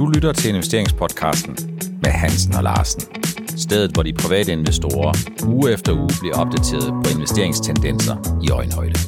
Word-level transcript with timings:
Du 0.00 0.06
lytter 0.06 0.32
til 0.32 0.48
investeringspodcasten 0.48 1.56
med 2.02 2.10
Hansen 2.10 2.54
og 2.54 2.62
Larsen. 2.62 3.02
Stedet, 3.46 3.90
hvor 3.92 4.02
de 4.02 4.12
private 4.12 4.52
investorer 4.52 5.12
uge 5.46 5.72
efter 5.72 5.92
uge 5.92 6.10
bliver 6.20 6.36
opdateret 6.36 7.04
på 7.04 7.10
investeringstendenser 7.16 8.16
i 8.46 8.50
øjenhøjde. 8.50 8.98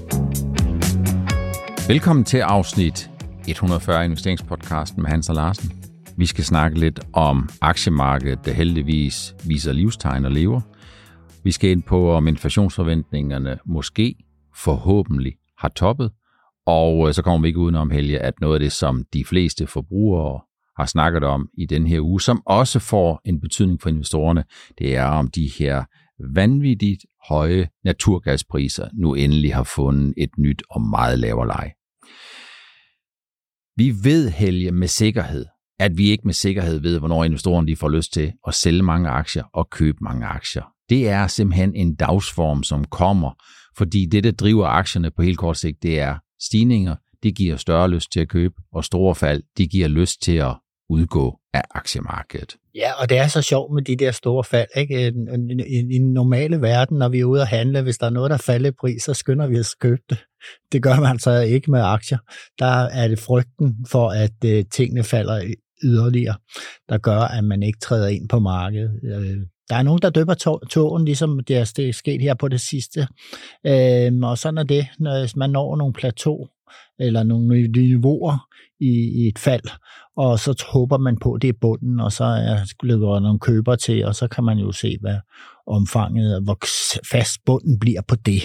Velkommen 1.89 2.25
til 2.25 2.39
afsnit 2.39 3.11
140 3.49 4.05
investeringspodcasten 4.05 5.03
med 5.03 5.11
Hans 5.11 5.29
og 5.29 5.35
Larsen. 5.35 5.73
Vi 6.17 6.27
skal 6.27 6.45
snakke 6.45 6.79
lidt 6.79 7.01
om 7.13 7.49
aktiemarkedet, 7.61 8.45
der 8.45 8.53
heldigvis 8.53 9.35
viser 9.45 9.73
livstegn 9.73 10.25
og 10.25 10.33
lever. 10.33 10.61
Vi 11.45 11.53
skal 11.53 11.71
ind 11.71 11.83
på, 11.83 12.13
om 12.13 12.29
inflationsforventningerne 12.29 13.59
måske 13.67 14.15
forhåbentlig 14.57 15.33
har 15.59 15.69
toppet, 15.69 16.11
og 16.67 17.09
øh, 17.09 17.15
så 17.15 17.23
kommer 17.23 17.41
vi 17.41 17.49
ikke 17.49 17.61
udenom, 17.61 17.91
Helge, 17.91 18.19
at 18.19 18.35
noget 18.41 18.55
af 18.55 18.61
det, 18.61 18.73
som 18.73 19.05
de 19.13 19.25
fleste 19.25 19.67
forbrugere 19.67 20.41
har 20.79 20.87
snakket 20.87 21.25
om 21.25 21.49
i 21.59 21.67
den 21.67 21.87
her 21.87 22.01
uge, 22.01 22.21
som 22.21 22.43
også 22.47 22.79
får 22.79 23.21
en 23.25 23.41
betydning 23.41 23.81
for 23.81 23.89
investorerne, 23.89 24.45
det 24.79 24.97
er 24.97 25.05
om 25.05 25.29
de 25.29 25.51
her 25.59 25.85
vanvittigt 26.35 27.07
høje 27.29 27.69
naturgaspriser 27.85 28.89
nu 28.95 29.15
endelig 29.15 29.55
har 29.55 29.63
fundet 29.65 30.15
et 30.17 30.31
nyt 30.39 30.63
og 30.71 30.83
meget 30.83 31.19
lavere 31.19 31.47
leje. 31.47 31.73
Vi 33.77 33.95
ved, 34.05 34.31
Helge, 34.31 34.73
med 34.73 34.89
sikkerhed, 34.89 35.47
at 35.79 35.99
vi 35.99 36.11
ikke 36.11 36.25
med 36.25 36.35
sikkerhed 36.35 36.81
ved, 36.81 36.99
hvornår 36.99 37.25
investorerne 37.25 37.67
de 37.67 37.77
får 37.77 37.89
lyst 37.89 38.13
til 38.13 38.33
at 38.47 38.55
sælge 38.55 38.83
mange 38.83 39.09
aktier 39.09 39.45
og 39.55 39.71
købe 39.71 39.99
mange 40.01 40.27
aktier. 40.27 40.63
Det 40.89 41.09
er 41.09 41.27
simpelthen 41.27 41.75
en 41.75 41.95
dagsform, 41.95 42.63
som 42.63 42.85
kommer, 42.85 43.31
fordi 43.77 44.07
det, 44.07 44.25
der 44.25 44.31
driver 44.31 44.67
aktierne 44.67 45.11
på 45.11 45.23
helt 45.23 45.39
kort 45.39 45.57
sigt, 45.57 45.83
det 45.83 46.01
er 46.01 46.19
stigninger, 46.41 46.97
det 47.23 47.37
giver 47.37 47.57
større 47.57 47.91
lyst 47.91 48.13
til 48.13 48.21
at 48.21 48.29
købe, 48.29 48.55
og 48.73 48.85
store 48.85 49.15
fald, 49.15 49.43
det 49.57 49.71
giver 49.71 49.89
lyst 49.89 50.23
til 50.23 50.37
at 50.37 50.57
udgå 50.93 51.39
af 51.55 51.63
aktiemarkedet. 51.71 52.57
Ja, 52.75 52.93
og 52.93 53.09
det 53.09 53.19
er 53.19 53.29
så 53.29 53.43
sjovt 53.43 53.75
med 53.75 53.83
de 53.83 53.97
der 53.97 54.11
store 54.11 54.45
fald. 54.45 54.69
Ikke? 54.77 55.09
I, 55.69 55.99
den 55.99 56.13
normale 56.13 56.61
verden, 56.61 56.99
når 56.99 57.09
vi 57.09 57.21
er 57.21 57.25
ude 57.25 57.43
at 57.43 57.49
handle, 57.49 57.83
hvis 57.83 57.99
der 57.99 58.07
er 58.07 58.11
noget, 58.11 58.31
der 58.31 58.37
falder 58.37 58.71
i 58.71 58.73
pris, 58.81 59.03
så 59.03 59.15
skynder 59.15 59.47
vi 59.47 59.59
os 59.59 59.75
at 59.75 59.81
købe 59.81 60.03
det. 60.11 60.19
Det 60.73 60.83
gør 60.83 61.01
man 61.01 61.11
altså 61.11 61.41
ikke 61.41 61.71
med 61.71 61.81
aktier. 61.81 62.19
Der 62.59 62.83
er 62.83 63.09
det 63.09 63.19
frygten 63.19 63.77
for, 63.89 64.09
at 64.09 64.45
øh, 64.45 64.65
tingene 64.73 65.05
falder 65.05 65.55
yderligere, 65.85 66.35
der 66.89 66.99
gør, 66.99 67.21
at 67.21 67.45
man 67.45 67.63
ikke 67.63 67.79
træder 67.79 68.09
ind 68.09 68.29
på 68.29 68.39
markedet. 68.39 69.01
Øh, 69.05 69.37
der 69.69 69.77
er 69.77 69.83
nogen, 69.83 70.03
der 70.03 70.11
døber 70.11 70.59
tågen, 70.71 71.05
ligesom 71.05 71.41
det 71.49 71.57
er 71.57 71.93
sket 71.93 72.23
her 72.23 72.35
på 72.35 72.49
det 72.49 72.61
sidste. 72.61 73.07
Øh, 73.67 74.13
og 74.23 74.39
sådan 74.39 74.59
er 74.59 74.63
det, 74.63 74.87
når 74.99 75.39
man 75.39 75.51
når 75.51 75.77
nogle 75.77 75.93
plateau 75.93 76.49
eller 76.99 77.23
nogle 77.23 77.69
niveauer 77.69 78.49
i, 78.83 79.23
i 79.23 79.29
et 79.29 79.39
fald, 79.39 79.63
og 80.17 80.39
så 80.39 80.65
håber 80.73 80.99
man 80.99 81.17
på, 81.23 81.33
at 81.33 81.43
det 81.43 81.49
er 81.49 81.59
bunden, 81.61 82.01
og 82.01 82.13
så 82.13 82.25
er 82.25 82.57
der 82.83 83.21
nogle 83.21 83.39
køber 83.39 83.77
til, 83.77 84.05
og 84.05 84.15
så 84.15 84.29
kan 84.29 84.45
man 84.45 84.59
jo 84.59 84.73
se, 84.73 84.97
hvad 85.01 85.17
omfanget, 85.67 86.43
hvor 86.43 86.59
fast 87.13 87.45
bunden 87.47 87.79
bliver 87.79 88.01
på 88.09 88.17
det. 88.17 88.43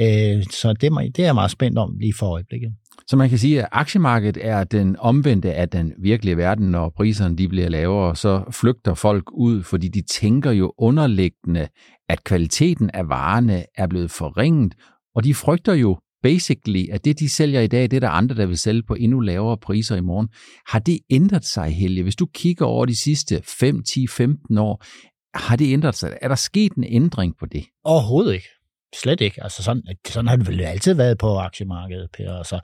Øh, 0.00 0.44
så 0.50 0.72
det, 0.80 0.92
det 1.16 1.18
er 1.18 1.24
jeg 1.24 1.34
meget 1.34 1.50
spændt 1.50 1.78
om 1.78 1.96
lige 2.00 2.14
for 2.18 2.26
øjeblikket. 2.26 2.72
Så 3.06 3.16
man 3.16 3.28
kan 3.28 3.38
sige, 3.38 3.62
at 3.62 3.68
aktiemarkedet 3.72 4.46
er 4.46 4.64
den 4.64 4.96
omvendte 4.98 5.54
af 5.54 5.68
den 5.68 5.92
virkelige 5.98 6.36
verden, 6.36 6.70
når 6.70 6.92
priserne 6.96 7.36
de 7.36 7.48
bliver 7.48 7.68
lavere, 7.68 8.16
så 8.16 8.42
flygter 8.50 8.94
folk 8.94 9.24
ud, 9.32 9.62
fordi 9.62 9.88
de 9.88 10.02
tænker 10.02 10.50
jo 10.50 10.72
underliggende, 10.78 11.68
at 12.08 12.24
kvaliteten 12.24 12.90
af 12.94 13.08
varerne 13.08 13.64
er 13.76 13.86
blevet 13.86 14.10
forringet, 14.10 14.74
og 15.14 15.24
de 15.24 15.34
frygter 15.34 15.74
jo 15.74 15.98
basically, 16.26 16.90
at 16.90 17.04
det, 17.04 17.18
de 17.18 17.28
sælger 17.28 17.60
i 17.60 17.66
dag, 17.66 17.82
det 17.82 17.92
er 17.92 18.00
der 18.00 18.08
andre, 18.08 18.36
der 18.36 18.46
vil 18.46 18.58
sælge 18.58 18.82
på 18.82 18.94
endnu 18.94 19.20
lavere 19.20 19.58
priser 19.58 19.96
i 19.96 20.00
morgen. 20.00 20.28
Har 20.66 20.78
det 20.78 20.98
ændret 21.10 21.44
sig, 21.44 21.74
Helge? 21.74 22.02
Hvis 22.02 22.16
du 22.16 22.26
kigger 22.34 22.66
over 22.66 22.86
de 22.86 23.00
sidste 23.00 23.42
5, 23.44 23.82
10, 23.82 24.06
15 24.06 24.58
år, 24.58 24.84
har 25.34 25.56
det 25.56 25.72
ændret 25.72 25.94
sig? 25.94 26.18
Er 26.22 26.28
der 26.28 26.34
sket 26.34 26.72
en 26.72 26.84
ændring 26.84 27.34
på 27.40 27.46
det? 27.46 27.64
Overhovedet 27.84 28.34
ikke. 28.34 28.48
Slet 29.02 29.20
ikke. 29.20 29.42
Altså 29.42 29.62
sådan, 29.62 29.82
sådan 30.08 30.28
har 30.28 30.36
det 30.36 30.48
vel 30.48 30.60
altid 30.60 30.94
været 30.94 31.18
på 31.18 31.36
aktiemarkedet, 31.36 32.08
Per. 32.16 32.32
Altså, 32.32 32.60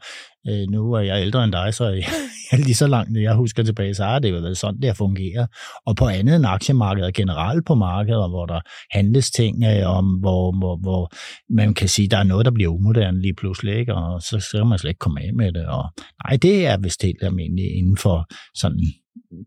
øh, 0.49 0.67
nu 0.71 0.93
er 0.93 1.01
jeg 1.01 1.23
ældre 1.23 1.45
end 1.45 1.53
dig, 1.53 1.75
så 1.75 1.89
jeg, 1.89 2.05
jeg 2.53 2.61
lige 2.61 2.75
så 2.75 2.87
langt, 2.87 3.21
jeg 3.21 3.35
husker 3.35 3.63
tilbage, 3.63 3.95
så 3.95 4.05
har 4.05 4.19
det 4.19 4.31
jo 4.31 4.35
været 4.35 4.59
sådan, 4.59 4.81
det 4.81 4.85
har 4.85 4.95
fungeret. 4.95 5.49
Og 5.87 5.97
på 5.97 6.09
andet 6.09 6.37
end 6.37 6.47
aktiemarkedet, 6.47 7.15
generelt 7.15 7.67
på 7.67 7.75
markeder, 7.75 8.29
hvor 8.29 8.47
der 8.47 8.61
handles 8.91 9.31
ting 9.31 9.65
øh, 9.65 9.97
om, 9.97 10.07
hvor, 10.07 10.59
hvor, 10.59 10.77
hvor 10.77 11.13
man 11.55 11.75
kan 11.75 11.89
sige, 11.89 12.09
der 12.09 12.19
er 12.19 12.25
noget, 12.25 12.45
der 12.45 12.53
bliver 12.53 12.71
umoderne 12.71 13.21
lige 13.21 13.35
pludselig, 13.35 13.75
ikke? 13.79 13.95
og 13.95 14.23
så 14.23 14.41
skal 14.41 14.67
man 14.67 14.79
slet 14.79 14.91
ikke 14.91 14.99
komme 14.99 15.21
af 15.23 15.35
med 15.35 15.53
det. 15.53 15.67
Og, 15.67 15.85
nej, 16.25 16.37
det 16.37 16.67
er 16.67 16.77
vist 16.79 17.03
helt 17.03 17.23
almindeligt 17.23 17.73
inden 17.77 17.97
for 17.97 18.27
sådan 18.55 18.81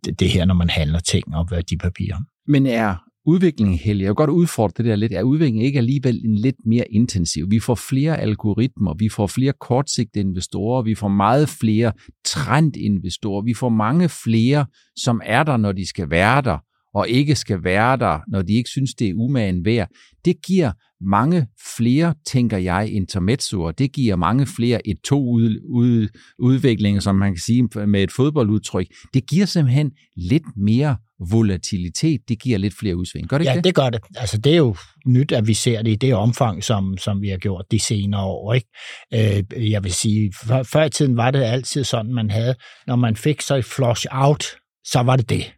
det, 0.04 0.20
det 0.20 0.30
her, 0.30 0.46
når 0.46 0.56
man 0.56 0.70
handler 0.70 1.00
ting 1.00 1.36
og 1.36 1.48
værdipapirer. 1.52 2.18
Men 2.48 2.66
er 2.68 2.96
udviklingen, 3.26 3.78
Helge, 3.78 4.04
jeg 4.04 4.10
vil 4.10 4.16
godt 4.16 4.30
udfordre 4.30 4.84
det 4.84 4.90
der 4.90 4.96
lidt, 4.96 5.14
er 5.14 5.24
udviklingen 5.24 5.62
ikke 5.62 5.78
alligevel 5.78 6.22
en 6.26 6.36
lidt 6.36 6.56
mere 6.66 6.86
intensiv? 6.92 7.52
Vi 7.52 7.60
får 7.60 7.76
flere 7.76 8.18
algoritmer, 8.18 8.94
vi 8.94 9.10
får 9.10 9.28
flere 9.28 9.54
kortsigtede 9.60 10.20
investorer, 10.20 10.82
vi 10.82 10.96
får 10.96 11.08
meget 11.08 11.50
flere 11.50 11.92
trendinvestorer, 12.26 13.42
vi 13.42 13.54
får 13.54 13.70
mange 13.70 14.10
flere, 14.10 14.66
som 14.96 15.22
er 15.26 15.44
der, 15.44 15.58
når 15.58 15.72
de 15.72 15.88
skal 15.88 16.10
være 16.10 16.42
der, 16.42 16.58
og 16.96 17.10
ikke 17.10 17.36
skal 17.36 17.64
være 17.64 17.98
der, 17.98 18.20
når 18.28 18.42
de 18.42 18.54
ikke 18.54 18.70
synes, 18.70 18.94
det 18.94 19.10
er 19.10 19.14
umagen 19.16 19.66
værd. 19.66 19.90
Det 20.26 20.36
giver 20.46 20.72
mange 21.02 21.48
flere, 21.78 22.14
tænker 22.28 22.58
jeg, 22.58 22.90
intermezzoer. 22.92 23.72
Det 23.72 23.94
giver 23.94 24.16
mange 24.16 24.46
flere 24.46 24.88
et 24.88 24.98
to 25.04 25.30
ud, 25.30 25.60
ud, 25.70 26.08
udviklinger, 26.40 27.02
som 27.02 27.16
man 27.16 27.34
kan 27.34 27.42
sige 27.42 27.70
med 27.88 28.04
et 28.04 28.12
fodboldudtryk. 28.12 28.88
Det 29.14 29.28
giver 29.30 29.46
simpelthen 29.46 29.92
lidt 30.16 30.44
mere 30.58 30.98
volatilitet, 31.32 32.22
det 32.30 32.42
giver 32.42 32.58
lidt 32.58 32.74
flere 32.80 32.96
udsving. 32.96 33.28
Gør 33.28 33.38
det 33.38 33.46
ja, 33.46 33.52
ikke 33.52 33.58
det? 33.58 33.64
det 33.64 33.76
gør 33.76 33.90
det. 33.90 34.02
Altså, 34.16 34.38
det 34.38 34.54
er 34.54 34.58
jo 34.58 34.76
nyt, 35.06 35.32
at 35.32 35.48
vi 35.48 35.54
ser 35.54 35.82
det 35.82 35.92
i 35.92 35.96
det 35.96 36.14
omfang, 36.14 36.64
som, 36.64 36.98
som 36.98 37.22
vi 37.22 37.30
har 37.30 37.38
gjort 37.38 37.66
de 37.72 37.80
senere 37.80 38.22
år. 38.22 38.54
Ikke? 38.54 38.68
Øh, 39.14 39.72
jeg 39.72 39.84
vil 39.84 39.94
sige, 39.94 40.34
før, 40.44 40.64
før 40.64 40.84
i 40.84 40.90
tiden 40.90 41.18
var 41.18 41.32
det 41.32 41.44
altid 41.44 41.84
sådan, 41.84 42.14
man 42.14 42.30
havde, 42.30 42.56
når 42.88 42.96
man 42.96 43.16
fik 43.16 43.42
så 43.42 43.56
et 43.56 43.66
flush 43.66 44.06
out, 44.12 44.46
så 44.86 45.00
var 45.00 45.16
det 45.16 45.30
det. 45.30 45.54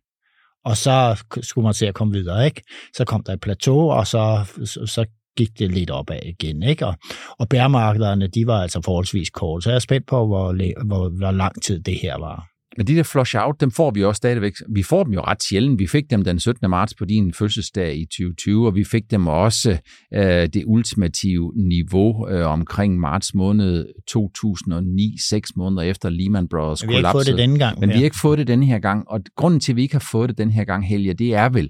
Og 0.67 0.78
så 0.78 1.23
skulle 1.41 1.66
man 1.66 1.73
se 1.73 1.88
at 1.88 1.94
komme 1.94 2.13
videre. 2.13 2.45
Ikke? 2.45 2.61
Så 2.94 3.05
kom 3.05 3.23
der 3.23 3.33
et 3.33 3.41
plateau, 3.41 3.91
og 3.91 4.07
så, 4.07 4.45
så, 4.66 4.85
så 4.85 5.05
gik 5.38 5.59
det 5.59 5.72
lidt 5.72 5.91
opad 5.91 6.19
igen. 6.25 6.63
Ikke? 6.63 6.85
Og, 6.85 6.95
og 7.39 7.50
bærmarkederne, 7.50 8.28
de 8.28 8.47
var 8.47 8.61
altså 8.61 8.81
forholdsvis 8.85 9.29
korte, 9.29 9.63
så 9.63 9.69
jeg 9.69 9.75
er 9.75 9.79
spændt 9.79 10.07
på, 10.07 10.28
hvor, 10.28 10.45
hvor, 10.85 11.09
hvor 11.09 11.31
lang 11.31 11.63
tid 11.63 11.79
det 11.79 12.00
her 12.01 12.17
var. 12.17 12.47
Men 12.78 12.88
de 12.88 12.96
der 12.96 13.04
flush 13.04 13.36
out, 13.40 13.62
dem 13.62 13.72
får 13.72 13.92
vi 13.92 14.04
også 14.04 14.18
stadigvæk. 14.18 14.54
Vi 14.76 14.84
får 14.84 15.04
dem 15.04 15.14
jo 15.14 15.22
ret 15.22 15.44
sjældent. 15.44 15.80
Vi 15.80 15.88
fik 15.88 16.10
dem 16.10 16.24
den 16.24 16.40
17. 16.40 16.70
marts 16.70 16.94
på 16.94 17.06
din 17.06 17.34
fødselsdag 17.34 17.98
i 17.98 18.06
2020, 18.06 18.68
og 18.68 18.76
vi 18.76 18.84
fik 18.84 19.12
dem 19.12 19.28
også 19.28 19.78
øh, 20.14 20.22
det 20.24 20.64
ultimative 20.68 21.54
niveau 21.56 22.30
øh, 22.30 22.48
omkring 22.48 23.00
marts 23.00 23.34
måned 23.34 23.86
2009, 24.08 25.18
seks 25.30 25.56
måneder 25.56 25.82
efter 25.82 26.10
Lehman 26.10 26.48
Brothers 26.48 26.82
kollapsede. 26.82 26.88
Vi 26.88 26.94
har 26.94 27.10
ikke 27.10 27.12
fået 27.12 27.28
det 27.28 27.38
denne 27.38 27.60
gang. 27.60 27.80
Men 27.80 27.90
ja. 27.90 27.96
vi 27.96 28.00
har 28.00 28.06
ikke 28.06 28.20
fået 28.22 28.38
det 28.38 28.48
denne 28.48 28.66
her 28.66 28.80
gang, 28.80 29.08
og 29.08 29.22
grunden 29.36 29.59
til, 29.59 29.72
at 29.72 29.76
vi 29.76 29.82
ikke 29.82 29.96
har 29.96 30.08
fået 30.12 30.30
det 30.30 30.38
denne 30.38 30.54
her 30.54 30.64
gang, 30.64 30.88
Helge, 30.88 31.14
det 31.14 31.36
er 31.36 31.50
vel, 31.50 31.70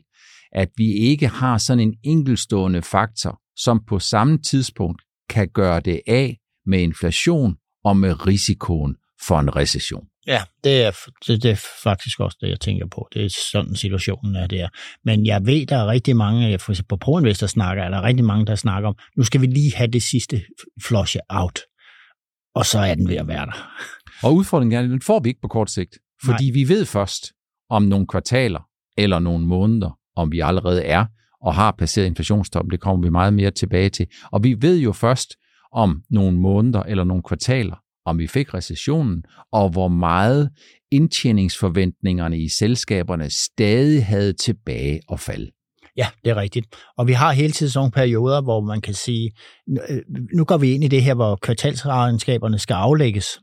at 0.51 0.69
vi 0.77 0.93
ikke 0.93 1.27
har 1.27 1.57
sådan 1.57 1.79
en 1.79 1.93
enkelstående 2.03 2.81
faktor, 2.81 3.39
som 3.57 3.81
på 3.87 3.99
samme 3.99 4.37
tidspunkt 4.37 5.01
kan 5.29 5.47
gøre 5.53 5.79
det 5.79 6.01
af 6.07 6.37
med 6.65 6.79
inflation 6.79 7.55
og 7.83 7.97
med 7.97 8.27
risikoen 8.27 8.95
for 9.27 9.39
en 9.39 9.55
recession. 9.55 10.03
Ja, 10.27 10.41
det 10.63 10.83
er, 10.83 10.91
det, 11.27 11.43
det 11.43 11.51
er 11.51 11.67
faktisk 11.83 12.19
også 12.19 12.37
det, 12.41 12.49
jeg 12.49 12.59
tænker 12.59 12.87
på. 12.87 13.07
Det 13.13 13.25
er 13.25 13.29
sådan 13.51 13.75
situationen 13.75 14.35
er 14.35 14.47
der. 14.47 14.67
Men 15.05 15.25
jeg 15.25 15.45
ved, 15.45 15.65
der 15.65 15.77
er 15.77 15.87
rigtig 15.87 16.15
mange, 16.15 16.59
for 16.59 16.71
eksempel 16.71 16.89
på 16.89 16.97
ProInvest, 16.97 17.41
der 17.41 17.47
snakker, 17.47 17.83
eller 17.83 18.03
rigtig 18.03 18.25
mange, 18.25 18.45
der 18.45 18.55
snakker 18.55 18.89
om, 18.89 18.95
nu 19.17 19.23
skal 19.23 19.41
vi 19.41 19.47
lige 19.47 19.75
have 19.75 19.87
det 19.87 20.03
sidste 20.03 20.41
flush 20.83 21.17
out, 21.29 21.59
og 22.55 22.65
så 22.65 22.79
er 22.79 22.95
den 22.95 23.09
ved 23.09 23.15
at 23.15 23.27
være 23.27 23.45
der. 23.45 23.71
Og 24.23 24.35
udfordringen 24.35 24.77
er, 24.77 24.87
den 24.87 25.01
får 25.01 25.19
vi 25.19 25.29
ikke 25.29 25.41
på 25.41 25.47
kort 25.47 25.71
sigt, 25.71 25.97
fordi 26.25 26.49
Nej. 26.49 26.53
vi 26.53 26.69
ved 26.69 26.85
først 26.85 27.33
om 27.69 27.83
nogle 27.83 28.07
kvartaler 28.07 28.61
eller 28.97 29.19
nogle 29.19 29.45
måneder, 29.45 29.97
om 30.15 30.31
vi 30.31 30.39
allerede 30.39 30.83
er 30.83 31.05
og 31.41 31.55
har 31.55 31.71
passeret 31.71 32.05
inflationstoppen. 32.05 32.71
Det 32.71 32.79
kommer 32.79 33.05
vi 33.05 33.09
meget 33.09 33.33
mere 33.33 33.51
tilbage 33.51 33.89
til. 33.89 34.07
Og 34.31 34.43
vi 34.43 34.55
ved 34.61 34.77
jo 34.77 34.91
først 34.91 35.35
om 35.73 36.01
nogle 36.09 36.37
måneder 36.37 36.83
eller 36.83 37.03
nogle 37.03 37.23
kvartaler, 37.23 37.75
om 38.07 38.19
vi 38.19 38.27
fik 38.27 38.53
recessionen, 38.53 39.23
og 39.51 39.69
hvor 39.69 39.87
meget 39.87 40.49
indtjeningsforventningerne 40.91 42.39
i 42.39 42.49
selskaberne 42.49 43.29
stadig 43.29 44.05
havde 44.05 44.33
tilbage 44.33 44.99
at 45.11 45.19
falde. 45.19 45.51
Ja, 45.97 46.07
det 46.23 46.29
er 46.31 46.35
rigtigt. 46.35 46.65
Og 46.97 47.07
vi 47.07 47.13
har 47.13 47.31
hele 47.31 47.53
tiden 47.53 47.69
sådan 47.69 47.79
nogle 47.79 47.91
perioder, 47.91 48.41
hvor 48.41 48.61
man 48.61 48.81
kan 48.81 48.93
sige, 48.93 49.31
øh, 49.89 50.01
nu 50.33 50.45
går 50.45 50.57
vi 50.57 50.73
ind 50.73 50.83
i 50.83 50.87
det 50.87 51.03
her, 51.03 51.13
hvor 51.13 51.35
kvartalsregnskaberne 51.35 52.59
skal 52.59 52.73
aflægges. 52.73 53.39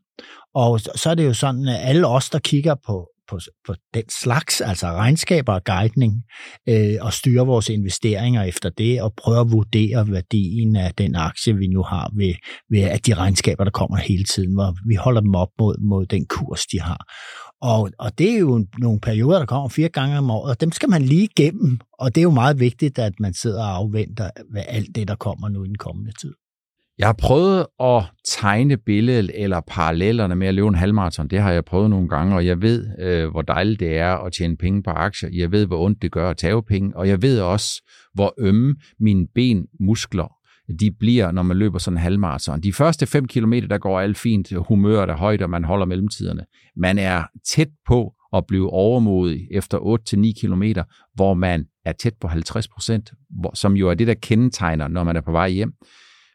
Og 0.55 0.81
så 0.81 1.11
er 1.11 1.15
det 1.15 1.25
jo 1.25 1.35
sådan, 1.35 1.69
at 1.69 1.79
alle 1.81 2.07
os, 2.07 2.31
der 2.31 2.39
kigger 2.39 2.75
på 2.87 3.09
på, 3.29 3.39
på 3.67 3.75
den 3.95 4.03
slags, 4.09 4.61
altså 4.61 4.87
regnskaber 4.87 5.53
og 5.53 5.65
guidning, 5.65 6.23
øh, 6.69 6.97
og 7.01 7.13
styre 7.13 7.47
vores 7.47 7.69
investeringer 7.69 8.43
efter 8.43 8.71
det, 8.71 9.03
og 9.03 9.15
prøve 9.17 9.41
at 9.41 9.53
vurdere 9.53 10.11
værdien 10.11 10.77
af 10.77 10.95
den 10.95 11.15
aktie, 11.15 11.57
vi 11.57 11.67
nu 11.67 11.83
har, 11.83 12.11
ved, 12.17 12.35
ved 12.71 12.81
at 12.81 13.07
de 13.07 13.15
regnskaber, 13.15 13.65
der 13.65 13.71
kommer 13.71 13.97
hele 13.97 14.25
tiden, 14.25 14.55
hvor 14.55 14.89
vi 14.89 14.95
holder 14.95 15.21
dem 15.21 15.35
op 15.35 15.49
mod, 15.59 15.77
mod 15.81 16.07
den 16.07 16.27
kurs, 16.27 16.67
de 16.67 16.81
har. 16.81 17.07
Og, 17.63 17.91
og 17.99 18.19
det 18.19 18.31
er 18.31 18.39
jo 18.39 18.67
nogle 18.79 19.01
perioder, 19.01 19.39
der 19.39 19.47
kommer 19.47 19.69
fire 19.69 19.89
gange 19.89 20.19
om 20.19 20.31
året, 20.31 20.51
og 20.51 20.61
dem 20.61 20.73
skal 20.73 20.91
man 20.91 21.03
lige 21.03 21.25
igennem. 21.25 21.81
Og 21.99 22.15
det 22.15 22.21
er 22.21 22.23
jo 22.23 22.31
meget 22.31 22.61
vigtigt, 22.61 22.99
at 22.99 23.13
man 23.21 23.35
sidder 23.35 23.63
og 23.63 23.77
afventer 23.77 24.31
hvad 24.51 24.63
alt 24.69 24.95
det, 24.95 25.09
der 25.09 25.15
kommer 25.15 25.49
nu 25.49 25.65
i 25.65 25.67
den 25.67 25.79
kommende 25.79 26.13
tid. 26.21 26.33
Jeg 26.99 27.09
har 27.09 27.13
prøvet 27.13 27.67
at 27.81 28.03
tegne 28.29 28.77
billedet 28.77 29.31
eller 29.35 29.61
parallellerne 29.67 30.35
med 30.35 30.47
at 30.47 30.55
løbe 30.55 30.69
en 30.69 30.75
halvmarathon. 30.75 31.29
Det 31.29 31.41
har 31.41 31.53
jeg 31.53 31.65
prøvet 31.65 31.91
nogle 31.91 32.09
gange, 32.09 32.37
og 32.37 32.47
jeg 32.47 32.63
ved, 32.63 32.87
øh, 32.99 33.31
hvor 33.31 33.43
dejligt 33.43 33.81
det 33.81 33.99
er 33.99 34.15
at 34.15 34.33
tjene 34.33 34.57
penge 34.57 34.83
på 34.83 34.91
aktier. 34.91 35.31
Jeg 35.33 35.53
ved, 35.53 35.67
hvor 35.67 35.85
ondt 35.85 36.03
det 36.03 36.13
gør 36.13 36.31
at 36.31 36.37
tage 36.37 36.63
penge, 36.63 36.97
og 36.97 37.09
jeg 37.09 37.23
ved 37.23 37.41
også, 37.41 37.83
hvor 38.15 38.35
ømme 38.39 38.75
mine 39.01 39.27
benmuskler 39.35 40.33
de 40.81 40.91
bliver, 41.01 41.31
når 41.31 41.43
man 41.43 41.57
løber 41.57 41.79
sådan 41.79 41.97
en 41.97 42.03
halvmarathon. 42.03 42.61
De 42.61 42.73
første 42.73 43.07
5 43.07 43.29
km, 43.29 43.53
der 43.53 43.79
går 43.79 44.01
alt 44.01 44.19
fint, 44.19 44.53
humøret 44.69 45.11
er 45.11 45.17
højt, 45.17 45.43
og 45.43 45.51
man 45.51 45.65
holder 45.65 45.87
mellemtiderne. 45.87 46.45
Man 46.77 46.99
er 46.99 47.23
tæt 47.49 47.69
på 47.87 48.15
at 48.33 48.45
blive 48.49 48.71
overmodig 48.71 49.49
efter 49.51 49.79
8-9 49.79 50.41
km, 50.41 50.81
hvor 51.15 51.35
man 51.35 51.65
er 51.85 51.93
tæt 51.93 52.15
på 52.21 52.29
50 52.29 52.69
procent, 52.69 53.13
som 53.55 53.77
jo 53.77 53.91
er 53.91 53.95
det, 53.95 54.07
der 54.07 54.15
kendetegner, 54.15 54.89
når 54.89 55.05
man 55.05 55.17
er 55.17 55.21
på 55.21 55.33
vej 55.33 55.49
hjem. 55.49 55.73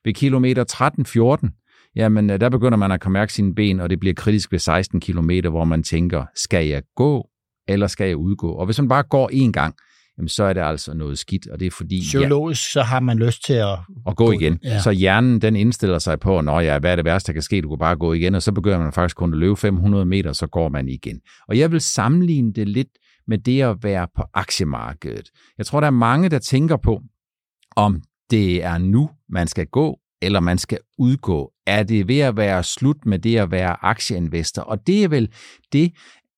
Ved 0.05 0.13
kilometer 0.13 1.43
13-14, 1.43 1.91
jamen 1.95 2.29
øh, 2.29 2.41
der 2.41 2.49
begynder 2.49 2.77
man 2.77 2.91
at 2.91 3.01
kunne 3.01 3.13
mærke 3.13 3.33
sine 3.33 3.55
ben, 3.55 3.79
og 3.79 3.89
det 3.89 3.99
bliver 3.99 4.13
kritisk 4.13 4.51
ved 4.51 4.59
16 4.59 5.01
km, 5.01 5.31
hvor 5.49 5.63
man 5.63 5.83
tænker, 5.83 6.25
skal 6.35 6.67
jeg 6.67 6.83
gå, 6.95 7.29
eller 7.67 7.87
skal 7.87 8.07
jeg 8.07 8.17
udgå? 8.17 8.51
Og 8.51 8.65
hvis 8.65 8.79
man 8.79 8.87
bare 8.87 9.03
går 9.03 9.29
én 9.33 9.51
gang, 9.51 9.75
jamen 10.17 10.29
så 10.29 10.43
er 10.43 10.53
det 10.53 10.61
altså 10.61 10.93
noget 10.93 11.19
skidt, 11.19 11.47
og 11.47 11.59
det 11.59 11.65
er 11.65 11.71
fordi... 11.71 11.99
Psykologisk, 12.01 12.61
ja, 12.69 12.71
så 12.71 12.81
har 12.81 12.99
man 12.99 13.17
lyst 13.19 13.45
til 13.45 13.53
at... 13.53 13.77
At 14.07 14.15
gå 14.15 14.31
igen. 14.31 14.59
Ja. 14.63 14.79
Så 14.79 14.91
hjernen, 14.91 15.41
den 15.41 15.55
indstiller 15.55 15.99
sig 15.99 16.19
på, 16.19 16.41
når 16.41 16.59
ja, 16.59 16.79
hvad 16.79 16.91
er 16.91 16.95
det 16.95 17.05
værste, 17.05 17.27
der 17.27 17.33
kan 17.33 17.41
ske? 17.41 17.61
Du 17.61 17.69
kan 17.69 17.77
bare 17.77 17.95
gå 17.95 18.13
igen, 18.13 18.35
og 18.35 18.41
så 18.41 18.51
begynder 18.51 18.79
man 18.79 18.93
faktisk 18.93 19.15
kun 19.15 19.33
at 19.33 19.39
løbe 19.39 19.55
500 19.55 20.05
meter, 20.05 20.33
så 20.33 20.47
går 20.47 20.69
man 20.69 20.89
igen. 20.89 21.19
Og 21.47 21.57
jeg 21.57 21.71
vil 21.71 21.81
sammenligne 21.81 22.53
det 22.53 22.67
lidt 22.67 22.87
med 23.27 23.37
det 23.37 23.61
at 23.61 23.77
være 23.83 24.07
på 24.15 24.23
aktiemarkedet. 24.33 25.29
Jeg 25.57 25.65
tror, 25.65 25.79
der 25.79 25.87
er 25.87 25.91
mange, 25.91 26.29
der 26.29 26.39
tænker 26.39 26.77
på, 26.77 27.01
om 27.75 28.01
det 28.31 28.63
er 28.63 28.77
nu, 28.77 29.09
man 29.29 29.47
skal 29.47 29.65
gå, 29.65 29.99
eller 30.21 30.39
man 30.39 30.57
skal 30.57 30.79
udgå. 30.97 31.51
Er 31.67 31.83
det 31.83 32.07
ved 32.07 32.19
at 32.19 32.37
være 32.37 32.63
slut 32.63 33.05
med 33.05 33.19
det 33.19 33.37
at 33.37 33.51
være 33.51 33.85
aktieinvestor? 33.85 34.61
Og 34.61 34.87
det 34.87 35.03
er 35.03 35.07
vel 35.07 35.29
det, 35.73 35.93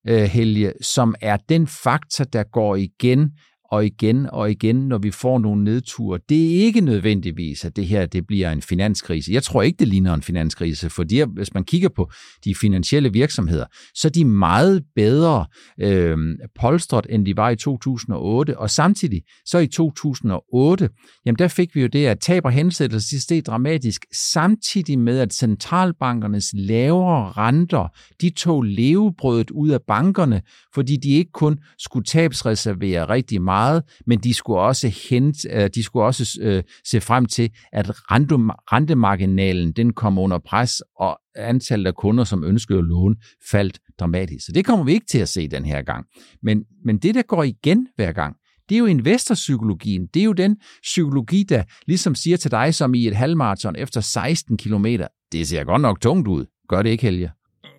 øh, 0.07 0.23
Helge, 0.23 0.73
som 0.81 1.15
er 1.21 1.37
den 1.37 1.67
faktor, 1.67 2.23
der 2.23 2.43
går 2.43 2.75
igen 2.75 3.31
og 3.71 3.85
igen 3.85 4.27
og 4.31 4.51
igen, 4.51 4.75
når 4.75 4.97
vi 4.97 5.11
får 5.11 5.39
nogle 5.39 5.63
nedture. 5.63 6.19
Det 6.29 6.45
er 6.45 6.63
ikke 6.65 6.81
nødvendigvis, 6.81 7.65
at 7.65 7.75
det 7.75 7.87
her 7.87 8.05
det 8.05 8.27
bliver 8.27 8.51
en 8.51 8.61
finanskrise. 8.61 9.33
Jeg 9.33 9.43
tror 9.43 9.61
ikke, 9.61 9.77
det 9.77 9.87
ligner 9.87 10.13
en 10.13 10.21
finanskrise, 10.21 10.89
fordi 10.89 11.21
hvis 11.21 11.53
man 11.53 11.63
kigger 11.63 11.89
på 11.89 12.11
de 12.45 12.55
finansielle 12.55 13.13
virksomheder, 13.13 13.65
så 13.95 14.07
er 14.07 14.11
de 14.11 14.25
meget 14.25 14.83
bedre 14.95 15.45
øh, 15.81 16.17
polstret, 16.59 17.07
end 17.09 17.25
de 17.25 17.37
var 17.37 17.49
i 17.49 17.55
2008. 17.55 18.57
Og 18.57 18.69
samtidig, 18.69 19.21
så 19.45 19.57
i 19.57 19.67
2008, 19.67 20.89
jamen 21.25 21.37
der 21.37 21.47
fik 21.47 21.75
vi 21.75 21.81
jo 21.81 21.87
det, 21.87 22.05
at 22.05 22.19
tab 22.19 22.45
og 22.45 22.51
hensættelse 22.51 23.21
steg 23.21 23.45
dramatisk, 23.45 24.05
samtidig 24.13 24.99
med, 24.99 25.19
at 25.19 25.33
centralbankernes 25.33 26.49
lavere 26.53 27.31
renter, 27.31 27.87
de 28.21 28.29
tog 28.29 28.61
levebrødet 28.61 29.51
ud 29.51 29.69
af 29.69 29.79
bankerne, 29.87 30.41
fordi 30.73 30.97
de 30.97 31.09
ikke 31.09 31.31
kun 31.31 31.59
skulle 31.79 32.05
tabsreservere 32.05 33.09
rigtig 33.09 33.41
meget, 33.41 33.60
meget, 33.61 33.83
men 34.07 34.19
de 34.19 34.33
skulle 34.33 34.59
også, 34.59 35.07
hente, 35.09 35.49
øh, 35.51 35.69
de 35.75 35.83
skulle 35.83 36.05
også 36.05 36.39
øh, 36.41 36.63
se 36.85 37.01
frem 37.01 37.25
til, 37.25 37.49
at 37.73 37.91
rentemarginalen 38.11 39.71
den 39.71 39.93
kom 39.93 40.17
under 40.17 40.39
pres, 40.39 40.81
og 40.99 41.19
antallet 41.35 41.87
af 41.87 41.95
kunder, 41.95 42.23
som 42.23 42.43
ønskede 42.43 42.79
at 42.79 42.85
låne, 42.85 43.15
faldt 43.51 43.79
dramatisk. 43.99 44.45
Så 44.45 44.51
det 44.51 44.65
kommer 44.65 44.85
vi 44.85 44.93
ikke 44.93 45.05
til 45.05 45.19
at 45.19 45.29
se 45.29 45.47
den 45.47 45.65
her 45.65 45.81
gang. 45.81 46.05
Men, 46.43 46.63
men 46.85 46.97
det, 46.97 47.15
der 47.15 47.21
går 47.21 47.43
igen 47.43 47.87
hver 47.95 48.11
gang, 48.11 48.35
det 48.69 48.75
er 48.75 48.79
jo 48.79 48.85
investorpsykologien. 48.85 50.07
Det 50.13 50.19
er 50.19 50.23
jo 50.23 50.33
den 50.33 50.57
psykologi, 50.81 51.43
der 51.43 51.63
ligesom 51.87 52.15
siger 52.15 52.37
til 52.37 52.51
dig, 52.51 52.75
som 52.75 52.93
i 52.93 53.07
et 53.07 53.15
halvmarathon 53.15 53.75
efter 53.75 54.01
16 54.01 54.57
km, 54.57 54.85
det 55.31 55.47
ser 55.47 55.63
godt 55.63 55.81
nok 55.81 56.01
tungt 56.01 56.27
ud. 56.27 56.45
Gør 56.69 56.81
det 56.81 56.89
ikke, 56.89 57.03
Helge? 57.03 57.31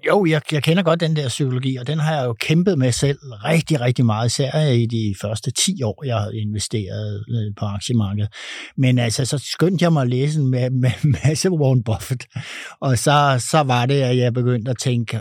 Jo, 0.06 0.24
jeg, 0.26 0.42
jeg 0.52 0.62
kender 0.62 0.82
godt 0.82 1.00
den 1.00 1.16
der 1.16 1.28
psykologi, 1.28 1.76
og 1.76 1.86
den 1.86 1.98
har 1.98 2.16
jeg 2.16 2.24
jo 2.24 2.32
kæmpet 2.32 2.78
med 2.78 2.92
selv 2.92 3.18
rigtig, 3.22 3.80
rigtig 3.80 4.06
meget, 4.06 4.26
især 4.26 4.68
i 4.70 4.86
de 4.86 5.14
første 5.20 5.50
10 5.50 5.82
år, 5.82 6.04
jeg 6.04 6.16
har 6.16 6.30
investeret 6.30 7.24
øh, 7.28 7.54
på 7.58 7.64
aktiemarkedet. 7.64 8.28
Men 8.76 8.98
altså, 8.98 9.24
så 9.24 9.38
skyndte 9.38 9.82
jeg 9.82 9.92
mig 9.92 10.02
at 10.02 10.08
læse 10.08 10.40
en 10.40 10.50
masse 11.24 11.50
Warren 11.50 11.82
Buffett, 11.82 12.26
og 12.80 12.98
så, 12.98 13.46
så 13.50 13.62
var 13.62 13.86
det, 13.86 14.02
at 14.02 14.16
jeg 14.16 14.34
begyndte 14.34 14.70
at 14.70 14.78
tænke, 14.78 15.20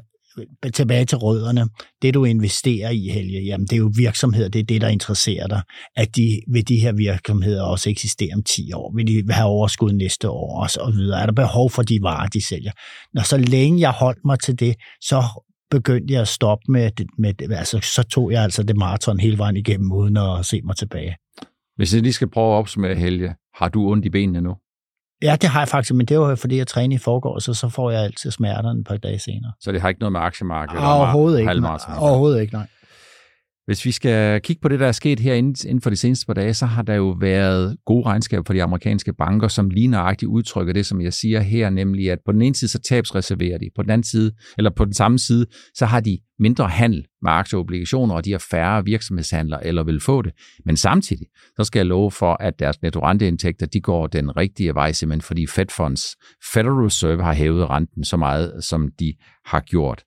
tilbage 0.74 1.06
til 1.06 1.18
rødderne. 1.18 1.68
Det, 2.02 2.14
du 2.14 2.26
investerer 2.26 2.90
i, 2.90 3.08
Helge, 3.08 3.42
jamen, 3.42 3.68
det 3.68 3.74
er 3.74 3.78
jo 3.78 3.92
virksomheder, 3.98 4.50
det 4.50 4.60
er 4.60 4.64
det, 4.64 4.82
der 4.82 4.88
interesserer 4.88 5.48
dig. 5.48 5.62
At 5.96 6.16
de, 6.16 6.42
vil 6.48 6.68
de 6.68 6.80
her 6.80 6.94
virksomheder 6.94 7.64
også 7.64 7.90
eksistere 7.90 8.34
om 8.36 8.44
10 8.44 8.74
år? 8.74 8.96
Vil 8.96 9.08
de 9.08 9.34
have 9.34 9.48
overskud 9.48 9.92
næste 9.92 10.30
år? 10.30 10.62
Og 10.64 10.70
så 10.70 10.92
videre. 10.96 11.22
Er 11.22 11.26
der 11.26 11.34
behov 11.34 11.70
for 11.70 11.82
de 11.82 12.00
varer, 12.02 12.28
de 12.28 12.46
sælger? 12.46 12.72
Når 13.14 13.22
så 13.22 13.38
længe 13.38 13.80
jeg 13.80 13.92
holdt 13.92 14.26
mig 14.26 14.40
til 14.40 14.60
det, 14.60 14.76
så 15.02 15.24
begyndte 15.72 16.14
jeg 16.14 16.22
at 16.22 16.28
stoppe 16.28 16.64
med, 16.70 16.92
med 17.18 17.52
altså, 17.52 17.80
så 17.96 18.04
tog 18.04 18.32
jeg 18.32 18.44
altså 18.44 18.64
det 18.64 18.78
maraton 18.78 19.20
hele 19.20 19.38
vejen 19.38 19.58
igennem, 19.58 19.92
uden 19.92 20.18
at 20.18 20.46
se 20.46 20.62
mig 20.62 20.76
tilbage. 20.76 21.16
Hvis 21.76 21.94
jeg 21.94 22.02
lige 22.02 22.14
skal 22.14 22.30
prøve 22.30 22.54
at 22.54 22.58
opsummere, 22.58 22.96
Helge, 22.96 23.36
har 23.56 23.70
du 23.70 23.92
ondt 23.92 24.06
i 24.06 24.10
benene 24.10 24.42
nu? 24.42 24.56
Ja, 25.22 25.36
det 25.42 25.50
har 25.50 25.60
jeg 25.60 25.68
faktisk, 25.68 25.94
men 25.94 26.06
det 26.06 26.20
var 26.20 26.36
fordi 26.36 26.58
jeg 26.58 26.68
træner 26.68 26.96
i 26.96 26.98
forgår, 26.98 27.40
så 27.40 27.54
så 27.54 27.70
får 27.70 27.92
jeg 27.92 28.04
altid 28.04 28.32
smerterne 28.32 28.80
et 28.80 28.88
par 28.88 28.98
dage 28.98 29.20
senere. 29.20 29.52
Så 29.60 29.72
det 29.72 29.82
har 29.82 29.90
ikke 29.90 30.00
noget 30.00 30.12
med 30.12 30.20
aktiemarkedet? 30.22 30.84
Overhovedet 30.86 31.40
ikke. 31.40 31.52
Overhovedet 32.00 32.42
ikke, 32.42 32.54
nej. 32.54 32.68
Hvis 33.72 33.86
vi 33.86 33.92
skal 33.92 34.42
kigge 34.42 34.62
på 34.62 34.68
det, 34.68 34.80
der 34.80 34.88
er 34.88 34.92
sket 34.92 35.20
her 35.20 35.34
inden 35.34 35.82
for 35.82 35.90
de 35.90 35.96
seneste 35.96 36.26
par 36.26 36.34
dage, 36.34 36.54
så 36.54 36.66
har 36.66 36.82
der 36.82 36.94
jo 36.94 37.18
været 37.20 37.78
gode 37.86 38.06
regnskaber 38.06 38.44
for 38.48 38.54
de 38.54 38.64
amerikanske 38.64 39.14
banker, 39.14 39.48
som 39.48 39.70
lige 39.70 39.88
nøjagtigt 39.88 40.30
udtrykker 40.30 40.74
det, 40.74 40.86
som 40.86 41.02
jeg 41.02 41.14
siger 41.14 41.40
her, 41.40 41.70
nemlig 41.70 42.12
at 42.12 42.20
på 42.26 42.32
den 42.32 42.42
ene 42.42 42.56
side 42.56 42.72
så 42.72 42.80
tabsreserverer 42.80 43.58
de, 43.58 43.70
på 43.76 43.82
den 43.82 43.92
anden 43.92 44.04
side, 44.04 44.32
eller 44.58 44.72
på 44.76 44.86
den 44.86 44.94
samme 44.94 45.20
side, 45.20 45.46
så 45.76 45.86
har 45.86 46.00
de 46.00 46.20
mindre 46.40 46.68
handel 46.68 47.06
med 47.22 47.32
aktieobligationer, 47.32 48.16
og 48.16 48.26
de 48.26 48.32
har 48.32 48.46
færre 48.52 48.86
virksomhedshandler 48.86 49.58
eller 49.58 49.84
vil 49.84 50.00
få 50.00 50.22
det. 50.22 50.32
Men 50.66 50.78
samtidig, 50.78 51.28
så 51.58 51.64
skal 51.64 51.80
jeg 51.80 51.86
love 51.86 52.12
for, 52.12 52.38
at 52.40 52.60
deres 52.60 52.82
nettorenteindtægter, 52.82 53.66
de 53.66 53.82
går 53.82 54.08
den 54.08 54.38
rigtige 54.38 54.76
vej, 54.76 54.92
simpelthen 54.92 55.22
fordi 55.22 55.48
Fed 55.48 55.66
Funds, 55.76 56.04
Federal 56.54 56.84
Reserve 56.86 57.24
har 57.24 57.34
hævet 57.34 57.70
renten 57.70 58.04
så 58.04 58.18
meget, 58.18 58.64
som 58.64 58.90
de 59.00 59.14
har 59.46 59.60
gjort. 59.60 60.04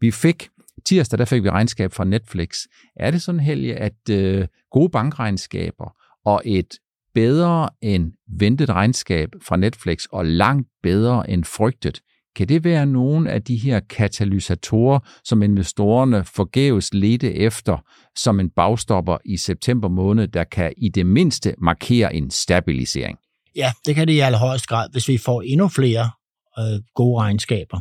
Vi 0.00 0.10
fik 0.10 0.48
tirsdag, 0.88 1.18
der 1.18 1.24
fik 1.24 1.42
vi 1.42 1.50
regnskab 1.50 1.92
fra 1.92 2.04
Netflix. 2.04 2.56
Er 2.96 3.10
det 3.10 3.22
sådan, 3.22 3.40
Helge, 3.40 3.76
at 3.76 4.10
øh, 4.10 4.46
gode 4.70 4.90
bankregnskaber 4.90 5.96
og 6.24 6.42
et 6.44 6.74
bedre 7.14 7.68
end 7.82 8.12
ventet 8.38 8.70
regnskab 8.70 9.28
fra 9.42 9.56
Netflix 9.56 10.04
og 10.12 10.26
langt 10.26 10.68
bedre 10.82 11.30
end 11.30 11.44
frygtet, 11.44 12.00
kan 12.36 12.48
det 12.48 12.64
være 12.64 12.86
nogle 12.86 13.30
af 13.30 13.42
de 13.42 13.56
her 13.56 13.80
katalysatorer, 13.80 14.98
som 15.24 15.42
investorerne 15.42 16.24
forgæves 16.24 16.94
ledte 16.94 17.34
efter 17.34 17.78
som 18.16 18.40
en 18.40 18.50
bagstopper 18.50 19.18
i 19.24 19.36
september 19.36 19.88
måned, 19.88 20.28
der 20.28 20.44
kan 20.44 20.72
i 20.76 20.88
det 20.88 21.06
mindste 21.06 21.54
markere 21.58 22.14
en 22.14 22.30
stabilisering? 22.30 23.18
Ja, 23.56 23.72
det 23.86 23.94
kan 23.94 24.06
det 24.06 24.12
i 24.12 24.18
allerhøjeste 24.18 24.68
grad, 24.68 24.88
hvis 24.92 25.08
vi 25.08 25.18
får 25.18 25.42
endnu 25.42 25.68
flere 25.68 26.10
øh, 26.58 26.80
gode 26.94 27.20
regnskaber. 27.20 27.80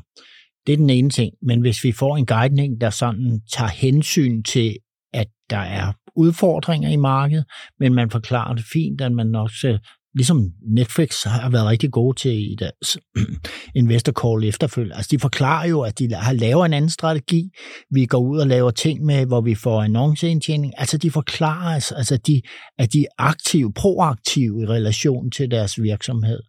Det 0.68 0.74
er 0.74 0.78
den 0.78 0.90
ene 0.90 1.10
ting. 1.10 1.34
Men 1.42 1.62
hvis 1.62 1.84
vi 1.84 1.92
får 1.92 2.18
en 2.18 2.26
guidning, 2.26 2.82
der 2.82 2.90
sådan 2.90 3.42
tager 3.54 3.70
hensyn 3.70 4.44
til, 4.44 4.78
at 5.14 5.28
der 5.50 5.58
er 5.58 5.94
udfordringer 6.16 6.90
i 6.90 6.96
markedet, 6.96 7.46
men 7.80 7.94
man 7.94 8.10
forklarer 8.10 8.54
det 8.54 8.66
fint, 8.74 9.02
at 9.02 9.12
man 9.12 9.36
også 9.36 9.68
øh, 9.68 9.80
ligesom 10.16 10.52
Netflix 10.76 11.24
har 11.24 11.50
været 11.50 11.68
rigtig 11.68 11.92
gode 11.92 12.18
til 12.18 12.52
i 12.52 12.56
deres 12.60 12.98
investor 13.82 14.14
call 14.22 14.50
efterfølgende. 14.50 14.96
Altså 14.96 15.10
de 15.12 15.20
forklarer 15.20 15.68
jo, 15.68 15.82
at 15.82 16.00
de 16.00 16.14
har 16.14 16.34
lavet 16.34 16.66
en 16.66 16.74
anden 16.74 16.90
strategi. 16.90 17.50
Vi 17.92 18.06
går 18.06 18.18
ud 18.18 18.40
og 18.40 18.48
laver 18.48 18.72
ting 18.72 19.06
med, 19.06 19.26
hvor 19.26 19.42
vi 19.42 19.56
får 19.56 19.82
annonceindtjening. 19.82 20.74
Altså 20.78 20.98
de 20.98 21.12
forklarer, 21.12 21.94
altså, 21.98 22.18
de, 22.28 22.42
at 22.78 22.94
de 22.94 23.02
er 23.02 23.14
aktive, 23.18 23.74
proaktive 23.74 24.64
i 24.64 24.66
relation 24.66 25.32
til 25.32 25.52
deres 25.52 25.82
virksomhed. 25.82 26.40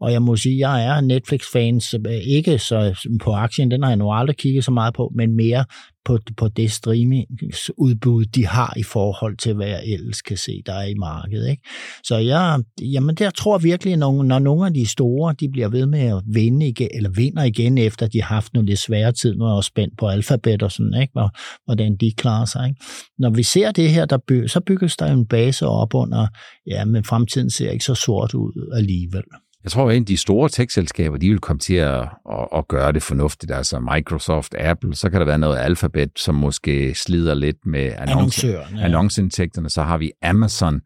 Og 0.00 0.12
jeg 0.12 0.22
må 0.22 0.36
sige, 0.36 0.68
jeg 0.68 0.86
er 0.86 1.00
Netflix-fans, 1.00 1.94
øh, 1.94 2.12
ikke 2.12 2.58
så 2.58 2.76
øh, 2.76 3.18
på 3.22 3.32
aktien, 3.32 3.70
den 3.70 3.82
har 3.82 3.90
jeg 3.90 3.96
nu 3.96 4.12
aldrig 4.12 4.36
kigget 4.36 4.64
så 4.64 4.70
meget 4.70 4.94
på, 4.94 5.12
men 5.16 5.36
mere 5.36 5.64
på, 6.08 6.18
på 6.36 6.48
det 6.48 6.72
streamingsudbud, 6.72 8.24
de 8.24 8.46
har 8.46 8.74
i 8.76 8.82
forhold 8.82 9.36
til, 9.36 9.54
hvad 9.54 9.66
jeg 9.66 9.82
ellers 9.86 10.22
kan 10.22 10.36
se, 10.36 10.62
der 10.66 10.72
er 10.72 10.86
i 10.86 10.94
markedet. 10.94 11.50
Ikke? 11.50 11.62
Så 12.04 12.16
jeg, 12.16 12.62
jamen 12.80 13.14
der 13.14 13.30
tror 13.30 13.58
virkelig, 13.58 13.92
at 13.92 13.98
når, 13.98 14.22
når 14.22 14.38
nogle 14.38 14.66
af 14.66 14.74
de 14.74 14.86
store, 14.86 15.34
de 15.40 15.48
bliver 15.48 15.68
ved 15.68 15.86
med 15.86 16.00
at 16.00 16.22
vinde 16.26 16.68
igen, 16.68 16.88
eller 16.94 17.10
vinder 17.10 17.42
igen, 17.42 17.78
efter 17.78 18.06
de 18.06 18.22
har 18.22 18.34
haft 18.34 18.54
nogle 18.54 18.68
lidt 18.68 18.78
svære 18.78 19.12
tid, 19.12 19.34
nu 19.34 19.44
er 19.44 19.48
jeg 19.48 19.56
også 19.56 19.68
spændt 19.68 19.98
på 19.98 20.06
alfabet 20.08 20.62
og 20.62 20.72
sådan, 20.72 21.00
ikke? 21.00 21.12
Hvor, 21.12 21.30
hvordan 21.64 21.96
de 21.96 22.12
klarer 22.16 22.44
sig. 22.44 22.68
Ikke? 22.68 22.80
Når 23.18 23.30
vi 23.30 23.42
ser 23.42 23.70
det 23.70 23.90
her, 23.90 24.04
der 24.04 24.18
by, 24.28 24.46
så 24.46 24.60
bygges 24.60 24.96
der 24.96 25.06
en 25.06 25.26
base 25.26 25.66
op 25.66 25.94
under, 25.94 26.26
ja, 26.66 26.84
men 26.84 27.04
fremtiden 27.04 27.50
ser 27.50 27.70
ikke 27.70 27.84
så 27.84 27.94
sort 27.94 28.34
ud 28.34 28.72
alligevel. 28.76 29.24
Jeg 29.64 29.72
tror, 29.72 29.90
at 29.90 30.08
de 30.08 30.16
store 30.16 30.48
tech-selskaber, 30.48 31.16
de 31.16 31.28
vil 31.28 31.38
komme 31.38 31.60
til 31.60 31.74
at, 31.74 32.00
at, 32.30 32.48
at 32.54 32.68
gøre 32.68 32.92
det 32.92 33.02
fornuftigt. 33.02 33.52
Altså 33.52 33.80
Microsoft, 33.80 34.54
Apple, 34.58 34.94
så 34.94 35.10
kan 35.10 35.20
der 35.20 35.26
være 35.26 35.38
noget 35.38 35.58
Alphabet, 35.58 36.10
som 36.16 36.34
måske 36.34 36.94
slider 36.94 37.34
lidt 37.34 37.56
med 37.66 37.92
annonce, 37.98 38.46
ja. 38.46 38.62
annonceindtægterne. 38.80 39.70
Så 39.70 39.82
har 39.82 39.98
vi 39.98 40.12
Amazon. 40.22 40.80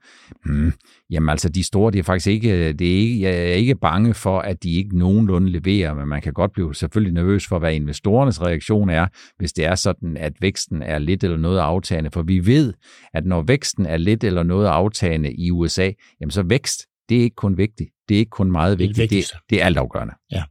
Hmm. 0.44 0.72
Jamen 1.10 1.28
altså, 1.28 1.48
de 1.48 1.62
store, 1.62 1.92
det 1.92 1.98
er 1.98 2.02
faktisk 2.02 2.26
ikke, 2.26 2.72
det 2.72 2.86
er 2.86 2.98
ikke, 2.98 3.20
jeg 3.20 3.34
er 3.34 3.54
ikke 3.54 3.74
bange 3.74 4.14
for, 4.14 4.38
at 4.38 4.62
de 4.62 4.72
ikke 4.72 4.98
nogenlunde 4.98 5.50
leverer, 5.50 5.94
men 5.94 6.08
man 6.08 6.22
kan 6.22 6.32
godt 6.32 6.52
blive 6.52 6.74
selvfølgelig 6.74 7.14
nervøs 7.14 7.46
for, 7.46 7.58
hvad 7.58 7.74
investorernes 7.74 8.42
reaktion 8.42 8.90
er, 8.90 9.06
hvis 9.38 9.52
det 9.52 9.64
er 9.64 9.74
sådan, 9.74 10.16
at 10.16 10.32
væksten 10.40 10.82
er 10.82 10.98
lidt 10.98 11.24
eller 11.24 11.36
noget 11.36 11.58
aftagende. 11.58 12.10
For 12.10 12.22
vi 12.22 12.46
ved, 12.46 12.72
at 13.14 13.26
når 13.26 13.42
væksten 13.42 13.86
er 13.86 13.96
lidt 13.96 14.24
eller 14.24 14.42
noget 14.42 14.66
aftagende 14.66 15.32
i 15.32 15.50
USA, 15.50 15.90
jamen 16.20 16.30
så 16.30 16.42
vækst, 16.42 16.80
det 17.08 17.18
er 17.18 17.22
ikke 17.22 17.36
kun 17.36 17.56
vigtigt. 17.56 17.90
Det 18.12 18.16
er 18.16 18.20
ikke 18.20 18.30
kun 18.30 18.52
meget 18.52 18.78
vigtigt. 18.78 19.10
Det, 19.10 19.10
det, 19.10 19.32
det 19.50 19.62
er 19.62 19.66
altafgørende. 19.66 20.14
Ja, 20.32 20.42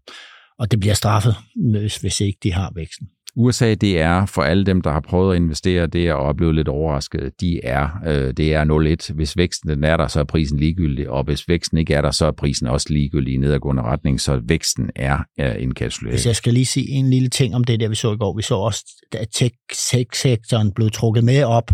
og 0.60 0.72
det 0.72 0.80
bliver 0.80 0.94
straffet, 0.94 1.36
hvis, 1.72 1.98
hvis 1.98 2.22
ikke 2.22 2.39
de 2.44 2.53
har 2.53 2.72
væksten. 2.75 3.08
USA, 3.36 3.74
det 3.74 4.01
er 4.01 4.25
for 4.25 4.41
alle 4.41 4.65
dem, 4.65 4.82
der 4.82 4.91
har 4.91 5.00
prøvet 5.00 5.36
at 5.36 5.41
investere, 5.41 5.88
det 5.88 6.08
er 6.08 6.13
og 6.13 6.38
blevet 6.38 6.56
lidt 6.56 6.68
overrasket, 6.68 7.32
de 7.41 7.60
er, 7.63 7.89
øh, 8.08 8.34
det 8.38 8.53
er 8.53 9.06
0,1. 9.10 9.13
Hvis 9.13 9.38
væksten 9.38 9.70
den 9.70 9.84
er 9.84 9.98
der, 9.98 10.08
så 10.08 10.20
er 10.20 10.24
prisen 10.24 10.60
ligegyldig, 10.60 11.10
og 11.10 11.24
hvis 11.24 11.48
væksten 11.48 11.77
ikke 11.77 11.94
er 11.94 12.01
der, 12.01 12.12
så 12.12 12.25
er 12.25 12.32
prisen 12.32 12.68
også 12.68 12.88
ligegyldig 12.89 13.34
i 13.34 13.38
nedadgående 13.38 13.84
retning, 13.84 14.22
så 14.22 14.41
væksten 14.44 14.89
er 14.96 15.18
øh, 15.39 15.56
enkapsuleret. 15.60 16.13
Hvis 16.13 16.25
jeg 16.25 16.36
skal 16.36 16.53
lige 16.53 16.65
sige 16.65 16.89
en 16.89 17.10
lille 17.10 17.30
ting 17.30 17.56
om 17.56 17.63
det 17.63 17.80
der, 17.80 17.88
vi 17.88 17.96
så 17.96 18.13
i 18.13 18.18
går. 18.18 18.36
Vi 18.36 18.41
så 18.41 18.56
også, 18.56 18.86
at 19.12 19.27
tech-sektoren 19.36 20.74
blev 20.74 20.89
trukket 20.89 21.24
med 21.24 21.44
op 21.44 21.72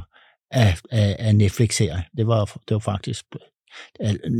af, 0.51 0.77
af, 0.91 1.15
af 1.19 1.35
Netflix-serier. 1.35 2.01
Det 2.17 2.27
var, 2.27 2.45
det 2.45 2.73
var 2.73 2.79
faktisk 2.79 3.25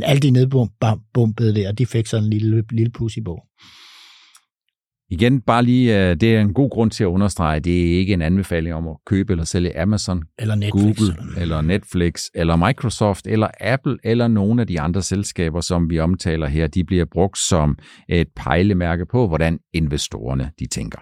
alle 0.02 0.20
de 0.20 0.30
nedbumpede 0.30 1.54
der, 1.54 1.72
de 1.72 1.86
fik 1.86 2.06
sådan 2.06 2.24
en 2.24 2.30
lille, 2.30 2.64
lille 2.70 2.92
plus 2.92 3.16
i 3.16 3.20
bog. 3.20 3.44
Igen, 5.10 5.40
bare 5.40 5.62
lige, 5.62 6.10
øh, 6.10 6.16
det 6.16 6.36
er 6.36 6.40
en 6.40 6.54
god 6.54 6.70
grund 6.70 6.90
til 6.90 7.04
at 7.04 7.08
understrege, 7.08 7.60
det 7.60 7.80
er 7.80 7.98
ikke 7.98 8.12
en 8.12 8.22
anbefaling 8.22 8.74
om 8.74 8.88
at 8.88 8.96
købe 9.06 9.32
eller 9.32 9.44
sælge 9.44 9.78
Amazon, 9.78 10.22
eller 10.38 10.54
Netflix, 10.54 10.98
Google, 10.98 11.16
eller, 11.20 11.40
eller 11.40 11.60
Netflix, 11.60 12.24
eller 12.34 12.56
Microsoft, 12.56 13.26
eller 13.26 13.48
Apple, 13.60 13.96
eller 14.04 14.28
nogle 14.28 14.60
af 14.60 14.66
de 14.66 14.80
andre 14.80 15.02
selskaber, 15.02 15.60
som 15.60 15.90
vi 15.90 15.98
omtaler 15.98 16.46
her. 16.46 16.66
De 16.66 16.84
bliver 16.84 17.04
brugt 17.12 17.38
som 17.38 17.78
et 18.08 18.28
pejlemærke 18.36 19.06
på, 19.06 19.28
hvordan 19.28 19.58
investorerne 19.74 20.50
de 20.58 20.66
tænker. 20.66 20.98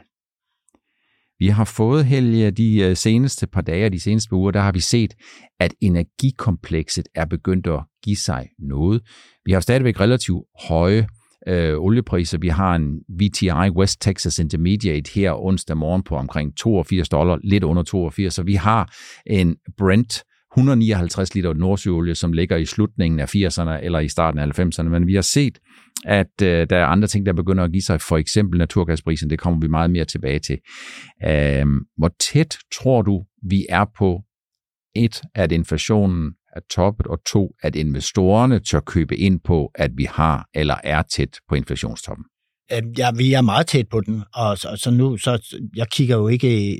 Vi 1.38 1.48
har 1.48 1.64
fået, 1.64 2.04
Helge, 2.04 2.50
de 2.50 2.78
øh, 2.78 2.96
seneste 2.96 3.46
par 3.46 3.60
dage 3.60 3.86
og 3.86 3.92
de 3.92 4.00
seneste 4.00 4.32
uger, 4.32 4.50
der 4.50 4.60
har 4.60 4.72
vi 4.72 4.80
set, 4.80 5.14
at 5.60 5.74
energikomplekset 5.80 7.08
er 7.14 7.24
begyndt 7.24 7.66
at 7.66 7.80
give 8.04 8.16
sig 8.16 8.48
noget. 8.58 9.02
Vi 9.44 9.52
har 9.52 9.60
stadigvæk 9.60 10.00
relativt 10.00 10.44
høje 10.68 11.06
øh, 11.48 11.78
oliepriser. 11.78 12.38
Vi 12.38 12.48
har 12.48 12.76
en 12.76 13.00
VTI 13.08 13.70
West 13.76 14.00
Texas 14.00 14.38
Intermediate 14.38 15.10
her 15.14 15.32
onsdag 15.44 15.76
morgen 15.76 16.02
på 16.02 16.16
omkring 16.16 16.56
82 16.56 17.08
dollar, 17.08 17.38
lidt 17.44 17.64
under 17.64 17.82
82, 17.82 18.34
så 18.34 18.42
vi 18.42 18.54
har 18.54 18.92
en 19.26 19.56
Brent 19.78 20.22
159 20.56 21.34
liter 21.34 21.54
nordsøolie, 21.54 22.14
som 22.14 22.32
ligger 22.32 22.56
i 22.56 22.64
slutningen 22.64 23.20
af 23.20 23.34
80'erne 23.34 23.84
eller 23.84 23.98
i 23.98 24.08
starten 24.08 24.40
af 24.40 24.58
90'erne, 24.58 24.88
men 24.88 25.06
vi 25.06 25.14
har 25.14 25.22
set, 25.22 25.58
at 26.04 26.42
øh, 26.42 26.66
der 26.70 26.76
er 26.76 26.86
andre 26.86 27.08
ting, 27.08 27.26
der 27.26 27.32
begynder 27.32 27.64
at 27.64 27.72
give 27.72 27.82
sig, 27.82 28.00
for 28.00 28.16
eksempel 28.16 28.58
naturgasprisen, 28.58 29.30
det 29.30 29.38
kommer 29.38 29.60
vi 29.60 29.68
meget 29.68 29.90
mere 29.90 30.04
tilbage 30.04 30.38
til. 30.38 30.58
Øh, 31.26 31.66
hvor 31.96 32.10
tæt 32.20 32.58
tror 32.74 33.02
du, 33.02 33.24
vi 33.42 33.66
er 33.68 33.84
på 33.98 34.22
et, 34.94 35.20
at 35.34 35.52
inflationen 35.52 36.32
er 36.56 36.60
toppet, 36.70 37.06
og 37.06 37.24
to, 37.24 37.54
at 37.62 37.76
investorerne 37.76 38.58
tør 38.58 38.80
købe 38.80 39.16
ind 39.16 39.40
på, 39.40 39.70
at 39.74 39.90
vi 39.96 40.04
har 40.04 40.48
eller 40.54 40.76
er 40.84 41.02
tæt 41.02 41.38
på 41.48 41.54
inflationstoppen? 41.54 42.24
Ja, 42.70 43.10
vi 43.16 43.32
er 43.32 43.40
meget 43.40 43.66
tæt 43.66 43.88
på 43.88 44.00
den, 44.00 44.22
og 44.34 44.58
så, 44.58 44.68
så 44.76 44.90
nu, 44.90 45.16
så 45.16 45.58
jeg 45.76 45.86
kigger 45.88 46.16
jo 46.16 46.28
ikke, 46.28 46.78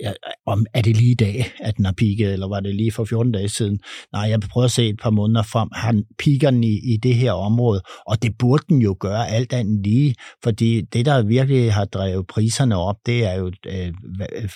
ja, 0.00 0.12
om 0.46 0.66
er 0.74 0.82
det 0.82 0.96
lige 0.96 1.10
i 1.10 1.14
dag, 1.14 1.52
at 1.60 1.76
den 1.76 1.84
har 1.84 1.92
peaked, 1.92 2.32
eller 2.32 2.48
var 2.48 2.60
det 2.60 2.74
lige 2.74 2.92
for 2.92 3.04
14 3.04 3.32
dage 3.32 3.48
siden? 3.48 3.80
Nej, 4.12 4.22
jeg 4.22 4.40
prøver 4.40 4.64
at 4.64 4.70
se 4.70 4.88
et 4.88 5.00
par 5.02 5.10
måneder 5.10 5.42
frem. 5.42 5.68
Har 5.72 6.02
piker 6.18 6.50
den 6.50 6.64
i, 6.64 6.92
i 6.92 6.96
det 6.96 7.14
her 7.14 7.32
område? 7.32 7.80
Og 8.06 8.22
det 8.22 8.38
burde 8.38 8.64
den 8.68 8.82
jo 8.82 8.96
gøre 9.00 9.28
alt 9.28 9.52
andet 9.52 9.82
lige, 9.86 10.14
fordi 10.44 10.80
det, 10.80 11.06
der 11.06 11.22
virkelig 11.22 11.72
har 11.72 11.84
drevet 11.84 12.26
priserne 12.26 12.76
op, 12.76 12.96
det 13.06 13.24
er 13.24 13.34
jo 13.34 13.52
øh, 13.66 13.86
øh 13.86 14.48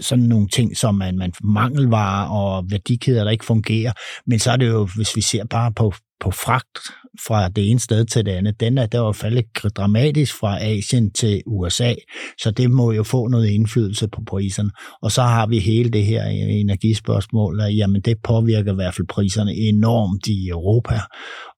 sådan 0.00 0.24
nogle 0.24 0.48
ting, 0.48 0.76
som 0.76 0.94
man, 0.94 1.18
man 1.18 1.32
mangelvarer 1.42 2.28
og 2.28 2.64
værdikæder, 2.70 3.24
der 3.24 3.30
ikke 3.30 3.44
fungerer. 3.44 3.92
Men 4.26 4.38
så 4.38 4.50
er 4.50 4.56
det 4.56 4.68
jo, 4.68 4.88
hvis 4.96 5.16
vi 5.16 5.20
ser 5.20 5.44
bare 5.44 5.72
på 5.72 5.92
på 6.20 6.30
fragt 6.30 6.78
fra 7.26 7.48
det 7.48 7.70
ene 7.70 7.80
sted 7.80 8.04
til 8.04 8.26
det 8.26 8.32
andet, 8.32 8.60
den 8.60 8.78
er 8.78 8.86
der 8.86 9.00
var 9.00 9.12
faldet 9.12 9.44
dramatisk 9.76 10.34
fra 10.34 10.62
Asien 10.62 11.10
til 11.10 11.42
USA, 11.46 11.94
så 12.40 12.50
det 12.50 12.70
må 12.70 12.92
jo 12.92 13.02
få 13.02 13.28
noget 13.28 13.48
indflydelse 13.48 14.08
på 14.08 14.22
priserne. 14.26 14.70
Og 15.02 15.12
så 15.12 15.22
har 15.22 15.46
vi 15.46 15.58
hele 15.58 15.90
det 15.90 16.04
her 16.04 16.26
øh, 16.26 16.60
energispørgsmål, 16.60 17.60
at 17.60 17.76
jamen 17.76 18.00
det 18.00 18.16
påvirker 18.22 18.72
i 18.72 18.74
hvert 18.74 18.94
fald 18.94 19.06
priserne 19.06 19.54
enormt 19.54 20.26
i 20.26 20.48
Europa, 20.48 21.00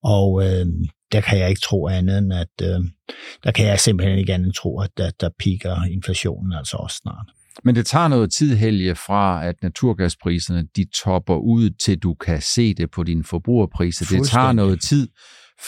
og 0.02 0.42
øh, 0.46 0.66
der 1.12 1.20
kan 1.20 1.38
jeg 1.38 1.48
ikke 1.48 1.60
tro 1.60 1.88
andet 1.88 2.18
end, 2.18 2.32
at 2.32 2.48
øh, 2.62 2.80
der 3.44 3.50
kan 3.50 3.66
jeg 3.66 3.80
simpelthen 3.80 4.18
ikke 4.18 4.34
andet 4.34 4.54
tro, 4.54 4.80
at 4.80 4.90
der, 4.96 5.10
der 5.20 5.30
piker 5.38 5.84
inflationen 5.84 6.52
altså 6.52 6.76
også 6.76 6.96
snart. 6.96 7.26
Men 7.64 7.74
det 7.74 7.86
tager 7.86 8.08
noget 8.08 8.32
tid, 8.32 8.56
Helge, 8.56 8.94
fra 8.94 9.46
at 9.46 9.54
naturgaspriserne 9.62 10.66
de 10.76 10.86
topper 10.94 11.36
ud, 11.36 11.70
til 11.70 11.98
du 11.98 12.14
kan 12.14 12.42
se 12.42 12.74
det 12.74 12.90
på 12.90 13.02
dine 13.02 13.24
forbrugerpriser. 13.24 14.16
Det 14.16 14.28
tager 14.28 14.52
noget 14.52 14.80
tid, 14.80 15.08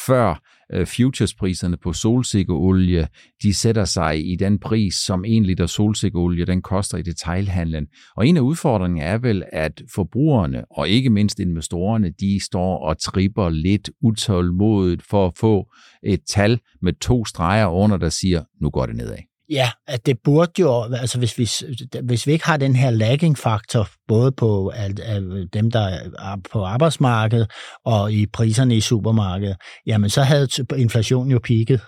før 0.07 0.43
Øh, 0.73 0.87
futurespriserne 0.87 1.77
på 1.77 1.93
solsikkeolie, 1.93 3.09
de 3.43 3.55
sætter 3.55 3.85
sig 3.85 4.33
i 4.33 4.37
den 4.37 4.59
pris, 4.59 4.95
som 4.95 5.25
en 5.25 5.45
liter 5.45 5.67
solsikkeolie, 5.67 6.45
den 6.45 6.63
koster 6.63 6.99
i 6.99 7.03
detailhandlen. 7.03 7.87
Og 8.17 8.27
en 8.27 8.37
af 8.37 8.41
udfordringerne 8.41 9.11
er 9.11 9.19
vel, 9.19 9.45
at 9.53 9.83
forbrugerne, 9.95 10.65
og 10.71 10.89
ikke 10.89 11.11
mindst 11.11 11.41
investorerne, 11.41 12.11
de 12.21 12.45
står 12.45 12.79
og 12.79 12.99
tripper 12.99 13.49
lidt 13.49 13.91
utålmodigt 14.03 15.03
for 15.03 15.27
at 15.27 15.33
få 15.37 15.73
et 16.03 16.21
tal 16.29 16.61
med 16.83 16.93
to 16.93 17.25
streger 17.25 17.67
under, 17.67 17.97
der 17.97 18.09
siger, 18.09 18.43
nu 18.61 18.71
går 18.71 18.87
det 18.87 18.97
nedad. 18.97 19.32
Ja, 19.53 19.71
at 19.87 20.07
det 20.07 20.17
burde 20.25 20.53
jo, 20.59 20.83
altså 20.83 21.19
hvis 21.19 21.39
vi, 21.39 21.49
hvis 22.03 22.27
vi 22.27 22.33
ikke 22.33 22.45
har 22.45 22.57
den 22.57 22.77
her 22.77 22.91
lagging-faktor, 22.91 23.89
både 24.09 24.33
på 24.33 24.67
at, 24.67 25.01
at 25.01 25.23
dem, 25.53 25.71
der 25.71 25.81
er 26.19 26.37
på 26.53 26.65
arbejdsmarkedet 26.65 27.51
og 27.85 28.13
i 28.13 28.27
priserne 28.27 28.77
i 28.77 28.81
supermarkedet, 28.81 29.57
jamen 29.87 30.11
så 30.11 30.23
havde 30.23 30.49
inflationen 30.77 31.33
jo 31.33 31.41
peaked. 31.45 31.79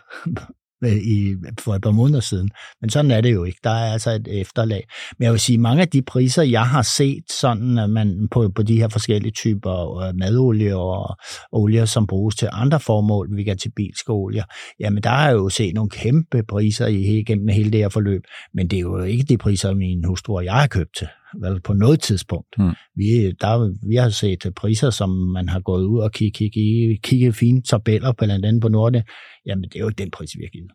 Øh, 0.84 0.96
i, 0.96 1.34
for 1.60 1.74
et 1.74 1.82
par 1.82 1.90
måneder 1.90 2.20
siden. 2.20 2.50
Men 2.80 2.90
sådan 2.90 3.10
er 3.10 3.20
det 3.20 3.32
jo 3.32 3.44
ikke. 3.44 3.58
Der 3.64 3.70
er 3.70 3.92
altså 3.92 4.10
et 4.10 4.40
efterlag. 4.40 4.84
Men 5.18 5.24
jeg 5.24 5.32
vil 5.32 5.40
sige, 5.40 5.58
mange 5.58 5.82
af 5.82 5.88
de 5.88 6.02
priser, 6.02 6.42
jeg 6.42 6.66
har 6.66 6.82
set 6.82 7.24
sådan, 7.30 7.78
at 7.78 7.90
man 7.90 8.28
på, 8.30 8.48
på 8.54 8.62
de 8.62 8.76
her 8.76 8.88
forskellige 8.88 9.32
typer 9.32 9.98
øh, 9.98 10.14
madolie 10.14 10.76
og 10.76 11.16
olier, 11.52 11.84
som 11.84 12.06
bruges 12.06 12.34
til 12.34 12.48
andre 12.52 12.80
formål, 12.80 13.36
vegetabilske 13.36 14.10
olier, 14.10 14.44
jamen 14.80 15.02
der 15.02 15.10
har 15.10 15.28
jeg 15.28 15.34
jo 15.34 15.48
set 15.48 15.74
nogle 15.74 15.90
kæmpe 15.90 16.42
priser 16.48 16.86
i, 16.86 17.22
gennem 17.26 17.48
hele 17.48 17.70
det 17.70 17.80
her 17.80 17.88
forløb. 17.88 18.22
Men 18.54 18.68
det 18.68 18.76
er 18.76 18.80
jo 18.80 19.02
ikke 19.02 19.24
de 19.24 19.38
priser, 19.38 19.74
min 19.74 20.04
hustru 20.04 20.36
og 20.36 20.44
jeg 20.44 20.54
har 20.54 20.66
købt 20.66 20.96
til 20.96 21.08
vel, 21.40 21.60
på 21.60 21.72
noget 21.72 22.00
tidspunkt. 22.00 22.54
Mm. 22.58 22.70
Vi, 22.96 23.32
der, 23.40 23.86
vi 23.88 23.94
har 23.94 24.08
set 24.08 24.52
priser, 24.56 24.90
som 24.90 25.10
man 25.10 25.48
har 25.48 25.60
gået 25.60 25.84
ud 25.84 26.00
og 26.00 26.12
kigget 26.12 26.52
kig, 26.52 26.52
kig, 26.52 27.02
kig, 27.02 27.34
fine 27.34 27.62
tabeller, 27.62 28.12
blandt 28.12 28.44
andet 28.44 28.62
på 28.62 28.68
Norde. 28.68 29.02
Jamen, 29.46 29.64
det 29.64 29.76
er 29.76 29.80
jo 29.80 29.88
den 29.88 30.10
pris, 30.10 30.30
vi 30.36 30.42
har 30.42 30.50
givet. 30.50 30.70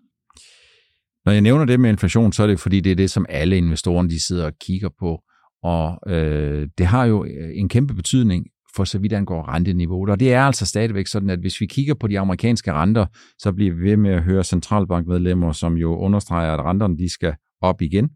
Når 1.26 1.32
jeg 1.32 1.42
nævner 1.42 1.66
det 1.66 1.80
med 1.80 1.90
inflation, 1.90 2.34
så 2.34 2.44
er 2.44 2.48
det 2.48 2.60
fordi, 2.60 2.80
det 2.80 2.92
er 2.92 2.96
det, 2.96 3.12
som 3.12 3.26
alle 3.30 3.58
investorerne 3.58 4.10
de 4.10 4.26
sidder 4.26 4.46
og 4.46 4.54
kigger 4.62 4.90
på. 5.00 5.20
Og 5.64 6.00
øh, 6.08 6.68
det 6.78 6.86
har 6.86 7.06
jo 7.06 7.26
øh, 7.26 7.50
en 7.54 7.70
kæmpe 7.70 7.94
betydning 7.94 8.46
for 8.76 8.84
så 8.84 9.00
vidt 9.00 9.14
angår 9.14 9.54
renteniveauet. 9.54 10.10
Og 10.10 10.20
det 10.20 10.34
er 10.34 10.42
altså 10.42 10.66
stadigvæk 10.66 11.08
sådan, 11.08 11.30
at 11.30 11.40
hvis 11.40 11.62
vi 11.62 11.66
kigger 11.66 11.94
på 11.94 12.08
de 12.08 12.20
amerikanske 12.20 12.74
renter, 12.74 13.06
så 13.40 13.52
bliver 13.52 13.76
vi 13.76 13.82
ved 13.82 13.98
med 13.98 14.12
at 14.12 14.24
høre 14.24 14.44
centralbankmedlemmer, 14.44 15.52
som 15.52 15.74
jo 15.78 15.98
understreger, 15.98 16.52
at 16.52 16.66
renterne 16.66 16.98
de 16.98 17.14
skal 17.14 17.34
op 17.62 17.82
igen. 17.82 18.10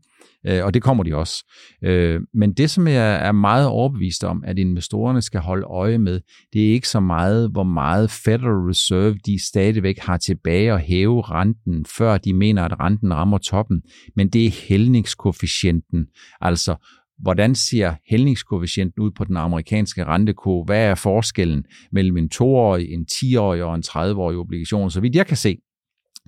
Øh, 0.48 0.66
og 0.66 0.74
det 0.74 0.84
kommer 0.84 1.04
de 1.04 1.16
også. 1.16 1.52
Øh, 1.84 2.22
men 2.34 2.54
det, 2.54 2.70
som 2.70 2.88
jeg 2.88 3.28
er 3.28 3.32
meget 3.32 3.68
overbevist 3.68 4.24
om, 4.24 4.44
at 4.46 4.60
investorerne 4.60 5.22
skal 5.22 5.40
holde 5.40 5.66
øje 5.66 5.98
med, 5.98 6.22
det 6.54 6.68
er 6.68 6.74
ikke 6.74 6.90
så 6.90 7.00
meget, 7.00 7.52
hvor 7.52 7.64
meget 7.64 8.12
Federal 8.12 8.68
Reserve 8.68 9.18
de 9.26 9.48
stadigvæk 9.48 10.00
har 10.00 10.18
tilbage 10.18 10.74
at 10.74 10.82
hæve 10.82 11.22
renten, 11.22 11.86
før 11.98 12.18
de 12.18 12.34
mener, 12.34 12.64
at 12.64 12.80
renten 12.80 13.14
rammer 13.14 13.38
toppen, 13.38 13.82
men 14.16 14.30
det 14.30 14.46
er 14.46 14.68
hældningskoefficienten, 14.68 16.06
altså 16.42 16.76
hvordan 17.24 17.56
ser 17.56 17.94
hældningskoefficienten 18.10 19.04
ud 19.04 19.12
på 19.12 19.24
den 19.24 19.38
amerikanske 19.38 20.06
rentekurve? 20.06 20.66
Hvad 20.66 20.86
er 20.86 20.96
forskellen 20.96 21.66
mellem 21.92 22.18
en 22.18 22.30
2-årig, 22.36 22.94
en 22.94 23.06
10-årig 23.12 23.64
og 23.64 23.76
en 23.76 23.84
30-årig 23.88 24.38
obligation? 24.38 24.92
Så 24.92 25.02
vidt 25.02 25.16
jeg 25.16 25.28
kan 25.28 25.38
se, 25.38 25.58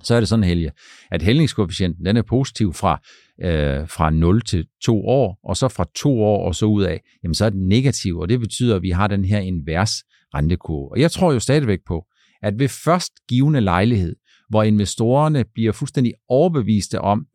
så 0.02 0.14
er 0.14 0.20
det 0.20 0.28
sådan, 0.28 0.44
Helge, 0.44 0.70
at 1.10 1.22
hældningskoefficienten 1.22 2.06
den 2.06 2.16
er 2.16 2.22
positiv 2.22 2.72
fra, 2.72 3.00
øh, 3.42 3.88
fra 3.88 4.10
0 4.10 4.40
til 4.40 4.66
2 4.84 5.06
år, 5.06 5.38
og 5.44 5.56
så 5.56 5.68
fra 5.68 5.86
2 5.94 6.22
år 6.22 6.46
og 6.46 6.54
så 6.54 6.66
ud 6.66 6.82
af, 6.82 7.00
jamen 7.22 7.34
så 7.34 7.44
er 7.44 7.50
den 7.50 7.68
negativ, 7.68 8.18
og 8.18 8.28
det 8.28 8.40
betyder, 8.40 8.76
at 8.76 8.82
vi 8.82 8.90
har 8.90 9.06
den 9.06 9.24
her 9.24 9.38
invers 9.38 9.92
rentekurve. 10.34 10.90
Og 10.90 11.00
jeg 11.00 11.10
tror 11.10 11.32
jo 11.32 11.40
stadigvæk 11.40 11.78
på, 11.86 12.06
at 12.42 12.58
ved 12.58 12.68
først 12.68 13.12
givende 13.28 13.60
lejlighed, 13.60 14.16
hvor 14.48 14.62
investorerne 14.62 15.44
bliver 15.54 15.72
fuldstændig 15.72 16.12
overbeviste 16.28 17.00
om, 17.00 17.26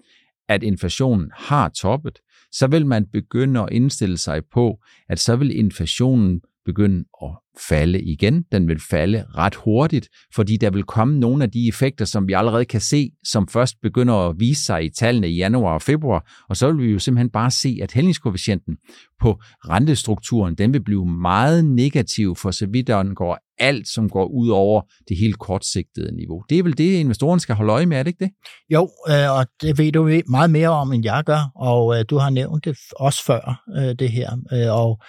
at 0.50 0.64
inflationen 0.64 1.32
har 1.36 1.70
toppet, 1.70 2.20
så 2.52 2.68
vil 2.68 2.86
man 2.86 3.06
begynde 3.14 3.60
at 3.60 3.70
indstille 3.72 4.18
sig 4.18 4.42
på, 4.54 4.80
at 5.10 5.20
så 5.20 5.36
vil 5.36 5.60
inflationen 5.60 6.42
begynde 6.66 7.06
at 7.24 7.30
falde 7.70 8.02
igen. 8.02 8.44
Den 8.52 8.68
vil 8.68 8.80
falde 8.90 9.26
ret 9.38 9.56
hurtigt, 9.56 10.10
fordi 10.36 10.58
der 10.58 10.70
vil 10.70 10.84
komme 10.84 11.20
nogle 11.20 11.44
af 11.44 11.52
de 11.52 11.68
effekter, 11.68 12.06
som 12.06 12.28
vi 12.28 12.34
allerede 12.34 12.66
kan 12.66 12.82
se, 12.82 13.12
som 13.24 13.48
først 13.48 13.76
begynder 13.82 14.14
at 14.14 14.36
vise 14.40 14.66
sig 14.66 14.86
i 14.86 14.90
tallene 14.90 15.30
i 15.30 15.36
januar 15.36 15.74
og 15.74 15.82
februar, 15.82 16.46
og 16.50 16.58
så 16.58 16.72
vil 16.72 16.88
vi 16.88 16.92
jo 16.92 17.00
simpelthen 17.00 17.30
bare 17.30 17.52
se, 17.52 17.80
at 17.82 17.92
hældningskoefficienten 17.92 18.78
på 19.22 19.40
rentestrukturen, 19.70 20.56
den 20.56 20.74
vil 20.74 20.84
blive 20.84 21.06
meget 21.06 21.66
negativ 21.66 22.36
for 22.36 22.52
så 22.52 22.68
vidt 22.72 22.88
den 22.88 23.16
går 23.16 23.38
alt, 23.60 23.88
som 23.88 24.10
går 24.10 24.26
ud 24.26 24.50
over 24.50 24.82
det 25.10 25.18
helt 25.18 25.40
kortsigtede 25.40 26.16
niveau. 26.16 26.44
Det 26.50 26.60
er 26.60 26.64
vel 26.64 26.78
det, 26.78 26.94
investoren 26.94 27.40
skal 27.40 27.56
holde 27.56 27.74
øje 27.74 27.86
med, 27.86 27.98
er 27.98 28.04
det 28.04 28.10
ikke 28.10 28.26
det? 28.26 28.32
Jo, 28.70 28.90
øh, 29.10 29.38
og 29.38 29.46
det 29.62 29.78
ved 29.78 29.92
du 29.92 30.22
meget 30.28 30.50
mere 30.50 30.70
om, 30.70 30.94
end 30.94 31.04
jeg 31.04 31.24
gør, 31.26 31.52
og 31.56 32.00
øh, 32.00 32.06
du 32.10 32.18
har 32.18 32.30
nævnt 32.30 32.66
det 32.66 32.78
også 32.96 33.26
før, 33.26 33.64
øh, 33.78 33.96
det 34.00 34.12
her. 34.12 34.30
Og 34.72 35.02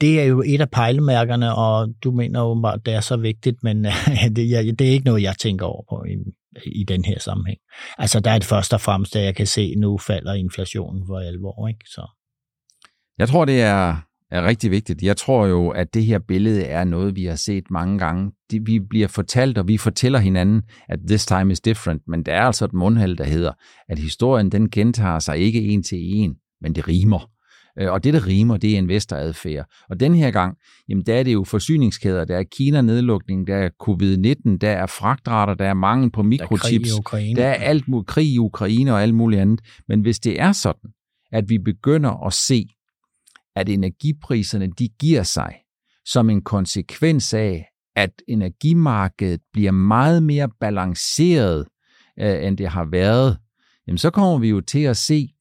det 0.00 0.20
er 0.20 0.24
jo 0.24 0.42
et 0.46 0.60
af 0.60 0.70
pejlemærkerne, 0.70 1.54
og 1.54 1.88
du 2.04 2.10
mener 2.10 2.40
jo, 2.40 2.66
at 2.66 2.80
det 2.86 2.94
er 2.94 3.00
så 3.00 3.16
vigtigt, 3.16 3.62
men 3.62 3.84
det, 4.36 4.50
ja, 4.50 4.62
det 4.62 4.80
er 4.80 4.92
ikke 4.92 5.04
noget, 5.04 5.22
jeg 5.22 5.34
tænker 5.38 5.66
over 5.66 5.82
på 5.88 6.04
i, 6.04 6.16
i 6.80 6.84
den 6.84 7.04
her 7.04 7.18
sammenhæng. 7.18 7.58
Altså, 7.98 8.20
der 8.20 8.30
er 8.30 8.38
det 8.38 8.46
først 8.46 8.74
og 8.74 8.80
fremmest, 8.80 9.16
at 9.16 9.24
jeg 9.24 9.36
kan 9.36 9.46
se, 9.46 9.60
at 9.60 9.78
nu 9.78 9.98
falder 9.98 10.32
inflationen 10.32 11.06
for 11.06 11.18
alvor. 11.18 11.68
Ikke? 11.68 11.84
Så. 11.86 12.08
Jeg 13.18 13.28
tror, 13.28 13.44
det 13.44 13.62
er, 13.62 13.96
er 14.30 14.46
rigtig 14.46 14.70
vigtigt. 14.70 15.02
Jeg 15.02 15.16
tror 15.16 15.46
jo, 15.46 15.68
at 15.68 15.94
det 15.94 16.04
her 16.04 16.18
billede 16.18 16.64
er 16.64 16.84
noget, 16.84 17.16
vi 17.16 17.24
har 17.24 17.36
set 17.36 17.64
mange 17.70 17.98
gange. 17.98 18.32
Det, 18.50 18.66
vi 18.66 18.80
bliver 18.80 19.08
fortalt, 19.08 19.58
og 19.58 19.68
vi 19.68 19.76
fortæller 19.76 20.18
hinanden, 20.18 20.62
at 20.88 20.98
this 21.08 21.26
time 21.26 21.52
is 21.52 21.60
different, 21.60 22.02
men 22.08 22.22
der 22.22 22.32
er 22.32 22.42
altså 22.42 22.64
et 22.64 22.72
mundheld, 22.72 23.16
der 23.16 23.24
hedder, 23.24 23.52
at 23.88 23.98
historien 23.98 24.52
den 24.52 24.70
gentager 24.70 25.18
sig 25.18 25.38
ikke 25.38 25.60
en 25.60 25.82
til 25.82 25.98
en, 26.00 26.34
men 26.60 26.74
det 26.74 26.88
rimer. 26.88 27.33
Øh, 27.80 27.92
og 27.92 28.04
det, 28.04 28.14
der 28.14 28.26
rimer, 28.26 28.56
det 28.56 28.72
er 28.72 28.78
investoradfærd. 28.78 29.66
Og 29.90 30.00
den 30.00 30.14
her 30.14 30.30
gang, 30.30 30.56
jamen 30.88 31.06
der 31.06 31.14
er 31.14 31.22
det 31.22 31.32
jo 31.32 31.44
forsyningskæder, 31.44 32.24
der 32.24 32.36
er 32.36 32.42
Kina-nedlukning, 32.42 33.46
der 33.46 33.56
er 33.56 33.68
covid-19, 33.82 34.56
der 34.60 34.70
er 34.70 34.86
fragtrater, 34.86 35.54
der 35.54 35.66
er 35.66 35.74
mangel 35.74 36.10
på 36.10 36.22
mikrochips, 36.22 36.90
der 36.90 37.18
er, 37.18 37.34
der 37.34 37.46
er 37.46 37.54
alt 37.54 37.88
muligt 37.88 38.08
krig 38.08 38.26
i 38.26 38.38
Ukraine 38.38 38.92
og 38.92 39.02
alt 39.02 39.14
muligt 39.14 39.42
andet. 39.42 39.60
Men 39.88 40.00
hvis 40.00 40.18
det 40.18 40.40
er 40.40 40.52
sådan, 40.52 40.90
at 41.32 41.48
vi 41.48 41.58
begynder 41.58 42.26
at 42.26 42.32
se, 42.32 42.66
at 43.56 43.68
energipriserne 43.68 44.70
de 44.78 44.88
giver 45.00 45.22
sig 45.22 45.54
som 46.04 46.30
en 46.30 46.42
konsekvens 46.42 47.34
af, 47.34 47.66
at 47.96 48.10
energimarkedet 48.28 49.40
bliver 49.52 49.70
meget 49.70 50.22
mere 50.22 50.48
balanceret, 50.60 51.66
øh, 52.20 52.46
end 52.46 52.58
det 52.58 52.68
har 52.68 52.88
været, 52.90 53.38
jamen 53.86 53.98
så 53.98 54.10
kommer 54.10 54.38
vi 54.38 54.48
jo 54.48 54.60
til 54.60 54.82
at 54.82 54.96
se 54.96 55.33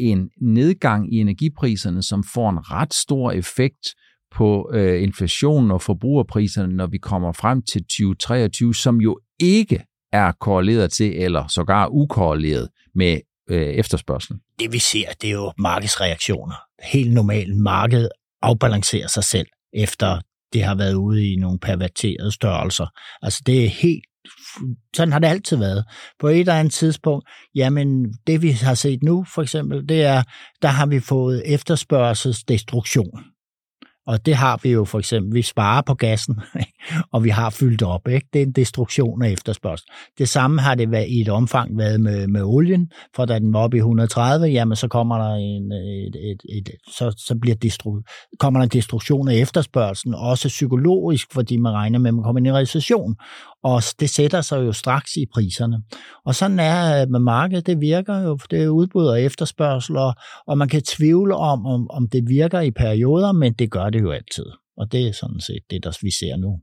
en 0.00 0.30
nedgang 0.40 1.14
i 1.14 1.16
energipriserne, 1.16 2.02
som 2.02 2.24
får 2.34 2.50
en 2.50 2.70
ret 2.70 2.94
stor 2.94 3.32
effekt 3.32 3.94
på 4.30 4.70
øh, 4.74 5.02
inflationen 5.02 5.70
og 5.70 5.82
forbrugerpriserne, 5.82 6.76
når 6.76 6.86
vi 6.86 6.98
kommer 6.98 7.32
frem 7.32 7.62
til 7.62 7.82
2023, 7.82 8.74
som 8.74 9.00
jo 9.00 9.18
ikke 9.40 9.82
er 10.12 10.32
korreleret 10.40 10.92
til, 10.92 11.22
eller 11.22 11.48
sågar 11.48 11.88
ukorreleret 11.88 12.68
med 12.94 13.20
øh, 13.50 13.68
efterspørgselen. 13.68 14.40
Det 14.58 14.72
vi 14.72 14.78
ser, 14.78 15.06
det 15.22 15.28
er 15.30 15.34
jo 15.34 15.52
markedsreaktioner. 15.58 16.54
Helt 16.92 17.12
normalt 17.12 17.56
marked 17.56 18.08
afbalancerer 18.42 19.08
sig 19.08 19.24
selv, 19.24 19.46
efter 19.72 20.20
det 20.52 20.62
har 20.62 20.74
været 20.74 20.94
ude 20.94 21.32
i 21.32 21.36
nogle 21.36 21.58
perverterede 21.58 22.32
størrelser. 22.32 22.86
Altså 23.22 23.42
det 23.46 23.64
er 23.64 23.68
helt 23.68 24.04
sådan 24.96 25.12
har 25.12 25.18
det 25.18 25.26
altid 25.26 25.56
været. 25.56 25.84
På 26.20 26.28
et 26.28 26.40
eller 26.40 26.54
andet 26.54 26.72
tidspunkt, 26.72 27.28
jamen 27.54 28.14
det 28.26 28.42
vi 28.42 28.50
har 28.50 28.74
set 28.74 29.02
nu 29.02 29.24
for 29.34 29.42
eksempel, 29.42 29.88
det 29.88 30.02
er, 30.02 30.22
der 30.62 30.68
har 30.68 30.86
vi 30.86 31.00
fået 31.00 31.42
efterspørgselsdestruktion. 31.46 33.24
Og 34.06 34.26
det 34.26 34.34
har 34.34 34.60
vi 34.62 34.70
jo 34.70 34.84
for 34.84 34.98
eksempel, 34.98 35.34
vi 35.34 35.42
sparer 35.42 35.82
på 35.82 35.94
gassen, 35.94 36.40
og 37.12 37.24
vi 37.24 37.28
har 37.28 37.50
fyldt 37.50 37.82
op. 37.82 38.08
Ikke? 38.08 38.26
Det 38.32 38.42
er 38.42 38.46
en 38.46 38.52
destruktion 38.52 39.22
af 39.22 39.30
efterspørgsel. 39.30 39.88
Det 40.18 40.28
samme 40.28 40.60
har 40.60 40.74
det 40.74 40.90
været 40.90 41.08
i 41.08 41.20
et 41.20 41.28
omfang 41.28 41.78
været 41.78 42.00
med, 42.00 42.26
med 42.26 42.42
olien, 42.42 42.90
for 43.16 43.24
da 43.24 43.38
den 43.38 43.52
var 43.52 43.60
oppe 43.60 43.76
i 43.76 43.80
130, 43.80 44.46
jamen 44.46 44.76
så 44.76 44.88
kommer 44.88 45.18
der 45.18 45.34
en, 45.34 45.72
et, 45.72 46.16
et, 46.30 46.42
et, 46.48 46.70
så, 46.88 47.14
så 47.16 47.38
bliver 47.40 47.56
destru, 47.56 48.00
kommer 48.38 48.60
der 48.60 48.64
en 48.64 48.70
destruktion 48.70 49.28
af 49.28 49.34
efterspørgselen, 49.34 50.14
også 50.14 50.48
psykologisk, 50.48 51.32
fordi 51.32 51.56
man 51.56 51.72
regner 51.72 51.98
med, 51.98 52.10
at 52.10 52.14
man 52.14 52.24
kommer 52.24 52.40
ind 52.40 52.46
i 52.46 52.52
recession. 52.52 53.16
Og 53.62 53.82
det 54.00 54.10
sætter 54.10 54.40
sig 54.40 54.66
jo 54.66 54.72
straks 54.72 55.16
i 55.16 55.26
priserne. 55.34 55.82
Og 56.24 56.34
sådan 56.34 56.58
er 56.58 57.02
øh, 57.02 57.10
med 57.10 57.20
markedet, 57.20 57.66
det 57.66 57.80
virker 57.80 58.18
jo, 58.18 58.38
det 58.50 58.62
er 58.62 58.68
udbud 58.68 59.06
og 59.06 59.22
efterspørgsel, 59.22 59.96
og, 59.96 60.14
og 60.46 60.58
man 60.58 60.68
kan 60.68 60.82
tvivle 60.82 61.36
om, 61.36 61.66
om, 61.66 61.90
om 61.90 62.08
det 62.08 62.28
virker 62.28 62.60
i 62.60 62.70
perioder, 62.70 63.32
men 63.32 63.52
det 63.52 63.70
gør 63.70 63.90
det 63.90 64.00
jo 64.00 64.10
altid. 64.10 64.46
Og 64.76 64.92
det 64.92 65.08
er 65.08 65.12
sådan 65.12 65.40
set 65.40 65.62
det, 65.70 65.84
der 65.84 65.98
vi 66.02 66.10
ser 66.10 66.36
nu 66.36 66.60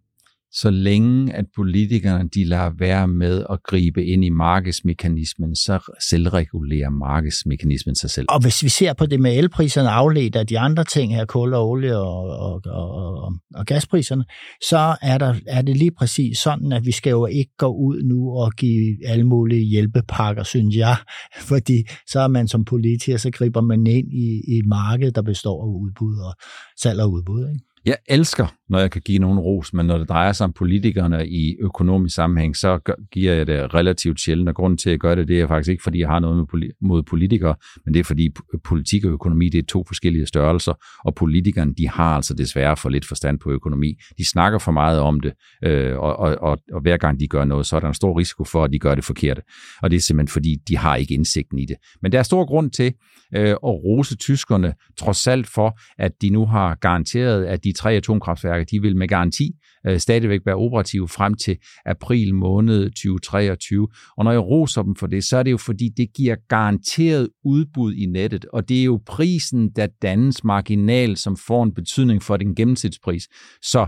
så 0.52 0.70
længe 0.70 1.34
at 1.34 1.46
politikerne 1.56 2.30
de 2.30 2.44
lader 2.44 2.72
være 2.80 3.08
med 3.08 3.46
at 3.50 3.64
gribe 3.64 4.06
ind 4.06 4.26
i 4.26 4.30
markedsmekanismen, 4.30 5.56
så 5.56 5.94
selvregulerer 6.10 6.90
markedsmekanismen 6.90 7.96
sig 7.96 8.10
selv. 8.10 8.26
Og 8.30 8.42
hvis 8.42 8.64
vi 8.64 8.70
ser 8.70 8.94
på 8.94 9.06
det 9.06 9.20
med 9.20 9.38
elpriserne 9.38 9.90
afledt 9.90 10.36
af 10.36 10.48
de 10.48 10.60
andre 10.60 10.84
ting 10.84 11.16
her, 11.16 11.26
kul 11.26 11.54
og 11.54 11.70
olie 11.70 11.98
og, 11.98 12.24
og, 12.24 12.62
og, 12.66 12.92
og, 13.24 13.34
og 13.56 13.66
gaspriserne, 13.66 14.26
så 14.70 14.96
er, 15.02 15.18
der, 15.18 15.36
er 15.48 15.62
det 15.62 15.78
lige 15.78 15.92
præcis 15.92 16.38
sådan, 16.38 16.72
at 16.72 16.86
vi 16.86 16.92
skal 16.92 17.10
jo 17.10 17.26
ikke 17.26 17.52
gå 17.58 17.68
ud 17.68 18.04
nu 18.04 18.32
og 18.32 18.52
give 18.52 18.98
alle 19.08 19.24
mulige 19.24 19.66
hjælpepakker, 19.66 20.44
synes 20.44 20.76
jeg, 20.76 20.96
fordi 21.50 21.84
så 22.08 22.20
er 22.20 22.28
man 22.28 22.48
som 22.48 22.66
politiker, 22.66 23.18
så 23.18 23.32
griber 23.32 23.62
man 23.62 23.88
ind 23.88 24.14
i, 24.14 24.42
i 24.48 24.58
et 24.58 24.66
marked, 24.66 25.12
der 25.12 25.22
består 25.22 25.64
af 25.64 25.68
udbud 25.68 26.18
og 26.18 26.34
salg 26.82 27.02
og 27.02 27.12
udbud. 27.12 27.50
Ikke? 27.50 27.67
Jeg 27.88 27.98
elsker, 28.08 28.48
når 28.70 28.80
jeg 28.80 28.92
kan 28.92 29.02
give 29.02 29.20
nogen 29.20 29.40
ros, 29.40 29.74
men 29.74 29.86
når 29.86 29.98
det 29.98 30.10
drejer 30.10 30.32
sig 30.32 30.44
om 30.44 30.54
politikerne 30.54 31.28
i 31.28 31.58
økonomisk 31.60 32.16
sammenhæng, 32.16 32.56
så 32.56 32.94
giver 33.12 33.34
jeg 33.34 33.48
det 33.48 33.74
relativt 33.74 34.22
sjældent, 34.22 34.50
og 34.50 34.56
grunden 34.56 34.78
til, 34.78 34.90
at 34.90 34.92
jeg 34.92 35.00
gør 35.00 35.16
det, 35.16 35.28
det 35.28 35.42
er 35.42 35.48
faktisk 35.48 35.72
ikke, 35.72 35.84
fordi 35.84 36.00
jeg 36.00 36.08
har 36.08 36.20
noget 36.20 36.48
mod 36.82 37.04
politikere, 37.04 37.56
men 37.86 37.94
det 37.94 38.00
er, 38.00 38.04
fordi 38.04 38.30
politik 38.64 39.06
og 39.06 39.12
økonomi, 39.12 39.50
det 39.50 39.60
er 39.60 39.64
to 39.70 39.84
forskellige 39.88 40.26
størrelser, 40.26 40.74
og 41.06 41.16
politikerne, 41.16 41.74
de 41.78 41.90
har 41.90 42.16
altså 42.16 42.34
desværre 42.34 42.78
for 42.78 42.90
lidt 42.90 43.06
forstand 43.06 43.40
på 43.40 43.52
økonomi. 43.52 43.94
De 44.18 44.30
snakker 44.30 44.60
for 44.60 44.72
meget 44.72 45.00
om 45.00 45.20
det, 45.20 45.34
øh, 45.64 45.98
og, 45.98 46.16
og, 46.16 46.38
og, 46.42 46.58
og 46.74 46.82
hver 46.82 46.98
gang 46.98 47.20
de 47.20 47.28
gør 47.28 47.46
noget, 47.46 47.66
så 47.66 47.76
er 47.76 47.80
der 47.80 47.88
en 47.88 47.94
stor 47.94 48.20
risiko 48.20 48.44
for, 48.44 48.64
at 48.64 48.72
de 48.72 48.80
gør 48.80 48.96
det 48.96 49.04
forkerte. 49.04 49.42
Og 49.82 49.92
det 49.92 49.98
er 49.98 50.02
simpelthen, 50.02 50.34
fordi 50.34 50.56
de 50.68 50.78
har 50.78 50.96
ikke 50.96 51.14
indsigten 51.14 51.60
i 51.60 51.66
det. 51.66 51.76
Men 52.02 52.12
der 52.12 52.20
er 52.20 52.24
stor 52.24 52.46
grund 52.46 52.72
til 52.72 52.94
øh, 53.36 53.50
at 53.50 53.58
rose 53.64 54.16
tyskerne, 54.16 54.74
trods 54.98 55.28
alt 55.28 55.48
for, 55.48 55.80
at 55.98 56.12
de 56.22 56.30
nu 56.30 56.46
har 56.46 56.76
garanteret, 56.76 57.46
at 57.46 57.64
de 57.64 57.74
tre 57.78 57.94
atomkraftværker, 57.94 58.66
de 58.66 58.82
vil 58.82 58.98
med 58.98 59.08
garanti 59.08 59.52
øh, 59.88 60.00
stadigvæk 60.00 60.40
være 60.46 60.56
operative 60.56 61.08
frem 61.08 61.34
til 61.34 61.58
april 61.86 62.36
måned 62.36 62.90
2023. 62.90 63.88
Og 64.18 64.24
når 64.24 64.32
jeg 64.32 64.42
roser 64.42 64.84
dem 64.84 64.96
for 64.96 65.08
det, 65.08 65.24
så 65.24 65.38
er 65.38 65.44
det 65.44 65.52
jo 65.52 65.58
fordi, 65.58 65.90
det 65.98 66.14
giver 66.14 66.36
garanteret 66.50 67.30
udbud 67.46 67.94
i 67.94 68.06
nettet, 68.06 68.46
og 68.46 68.70
det 68.70 68.80
er 68.80 68.84
jo 68.84 69.02
prisen, 69.06 69.70
der 69.76 69.88
dannes 70.02 70.44
marginal, 70.44 71.18
som 71.18 71.38
får 71.38 71.64
en 71.64 71.74
betydning 71.74 72.24
for 72.24 72.38
den 72.38 72.56
gennemsnitspris. 72.56 73.28
Så 73.62 73.88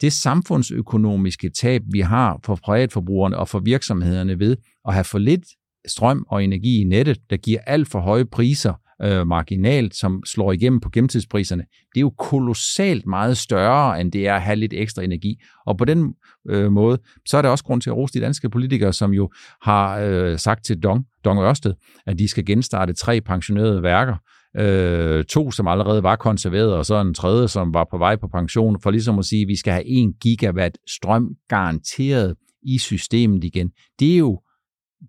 det 0.00 0.12
samfundsøkonomiske 0.12 1.50
tab, 1.50 1.82
vi 1.92 2.00
har 2.00 2.40
for 2.44 2.58
privatforbrugerne 2.64 3.36
og 3.36 3.48
for 3.48 3.58
virksomhederne 3.58 4.38
ved 4.38 4.56
at 4.88 4.94
have 4.94 5.04
for 5.04 5.18
lidt 5.18 5.44
strøm 5.86 6.24
og 6.28 6.44
energi 6.44 6.80
i 6.80 6.84
nettet, 6.84 7.18
der 7.30 7.36
giver 7.36 7.60
alt 7.66 7.88
for 7.88 8.00
høje 8.00 8.24
priser 8.24 8.74
øh, 9.02 9.26
marginalt, 9.26 9.94
som 9.94 10.22
slår 10.26 10.52
igennem 10.52 10.80
på 10.80 10.90
gennemsnitspriserne, 10.90 11.62
det 11.94 11.96
er 11.96 12.00
jo 12.00 12.10
kolossalt 12.10 13.06
meget 13.06 13.36
større, 13.36 14.00
end 14.00 14.12
det 14.12 14.28
er 14.28 14.34
at 14.34 14.42
have 14.42 14.56
lidt 14.56 14.72
ekstra 14.72 15.02
energi. 15.02 15.40
Og 15.66 15.78
på 15.78 15.84
den 15.84 16.14
øh, 16.48 16.72
måde, 16.72 16.98
så 17.26 17.38
er 17.38 17.42
der 17.42 17.48
også 17.48 17.64
grund 17.64 17.80
til 17.80 17.90
at 17.90 17.96
rose 17.96 18.14
de 18.14 18.20
danske 18.20 18.50
politikere, 18.50 18.92
som 18.92 19.12
jo 19.12 19.30
har 19.62 19.98
øh, 19.98 20.38
sagt 20.38 20.64
til 20.64 20.82
Dong, 20.82 21.04
Dong 21.24 21.40
Ørsted, 21.40 21.74
at 22.06 22.18
de 22.18 22.28
skal 22.28 22.44
genstarte 22.44 22.92
tre 22.92 23.20
pensionerede 23.20 23.82
værker, 23.82 24.16
øh, 24.56 25.24
to, 25.24 25.50
som 25.50 25.68
allerede 25.68 26.02
var 26.02 26.16
konserveret, 26.16 26.74
og 26.74 26.86
så 26.86 27.00
en 27.00 27.14
tredje, 27.14 27.48
som 27.48 27.74
var 27.74 27.86
på 27.90 27.98
vej 27.98 28.16
på 28.16 28.28
pension, 28.28 28.80
for 28.82 28.90
ligesom 28.90 29.18
at 29.18 29.24
sige, 29.24 29.42
at 29.42 29.48
vi 29.48 29.56
skal 29.56 29.72
have 29.72 29.86
1 29.86 30.14
gigawatt 30.20 30.78
strøm 30.86 31.28
garanteret 31.48 32.34
i 32.62 32.78
systemet 32.78 33.44
igen. 33.44 33.70
Det 33.98 34.14
er 34.14 34.18
jo 34.18 34.40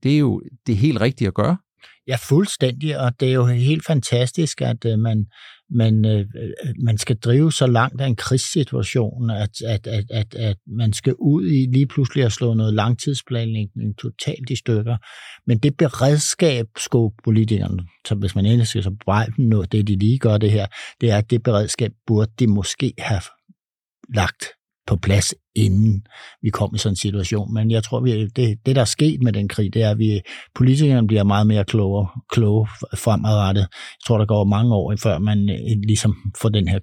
det, 0.04 0.16
er 0.16 0.20
jo 0.20 0.42
det 0.68 0.78
helt 0.78 1.02
rigtige 1.02 1.28
at 1.28 1.34
gøre. 1.34 1.58
Ja, 2.10 2.16
fuldstændig, 2.30 3.00
og 3.00 3.20
det 3.20 3.30
er 3.30 3.34
jo 3.34 3.46
helt 3.46 3.86
fantastisk, 3.86 4.62
at 4.62 4.86
øh, 4.86 5.00
man, 5.00 5.26
man, 5.70 6.06
øh, 6.06 6.20
øh, 6.20 6.74
man 6.84 6.98
skal 6.98 7.16
drive 7.16 7.52
så 7.52 7.68
langt 7.68 8.02
af 8.02 8.08
en 8.08 8.16
krigssituation, 8.16 9.30
at, 9.30 9.62
at, 9.68 9.88
at, 9.88 10.06
at, 10.12 10.36
at 10.36 10.58
man 10.68 10.94
skal 10.94 11.16
ud 11.20 11.46
i 11.46 11.66
lige 11.74 11.88
pludselig 11.88 12.26
at 12.26 12.32
slå 12.32 12.54
noget 12.54 12.74
langtidsplanlægning 12.74 13.98
totalt 13.98 14.50
i 14.50 14.56
stykker. 14.56 14.98
Men 15.48 15.58
det 15.58 15.78
beredskab 15.78 16.66
skulle 16.78 17.16
politikerne, 17.24 17.84
så 18.08 18.16
hvis 18.16 18.36
man 18.36 18.46
endelig 18.46 18.68
skal 18.68 18.84
så 18.84 18.96
brejde 19.06 19.50
noget, 19.50 19.72
det 19.72 19.88
de 19.88 20.00
lige 20.00 20.20
gør 20.20 20.38
det 20.38 20.52
her, 20.52 20.68
det 21.02 21.12
er, 21.12 21.18
at 21.18 21.30
det 21.32 21.44
beredskab 21.44 21.92
burde 22.08 22.32
de 22.40 22.48
måske 22.48 22.94
have 22.98 23.22
lagt 24.16 24.46
på 24.90 24.96
plads, 24.96 25.34
inden 25.56 26.04
vi 26.42 26.50
kom 26.50 26.76
i 26.76 26.78
sådan 26.78 26.92
en 26.92 26.96
situation. 26.96 27.54
Men 27.54 27.72
jeg 27.72 27.84
tror, 27.84 28.00
vi, 28.00 28.28
det, 28.28 28.66
det 28.66 28.76
der 28.76 28.82
er 28.82 28.86
sket 28.86 29.24
med 29.24 29.34
den 29.34 29.48
krig, 29.48 29.74
det 29.74 29.84
er, 29.84 29.92
at 29.92 29.98
vi, 29.98 30.22
politikerne 30.56 31.08
bliver 31.08 31.24
meget 31.24 31.48
mere 31.48 31.66
kloge, 31.66 32.08
kloge 32.32 32.68
fremadrettet. 32.96 33.62
Jeg 33.62 34.04
tror, 34.06 34.18
der 34.18 34.26
går 34.26 34.44
mange 34.44 34.76
år, 34.76 34.96
før 35.04 35.20
man 35.20 35.50
øh, 35.50 35.78
ligesom 35.88 36.16
får 36.42 36.50
den 36.50 36.68
her 36.68 36.80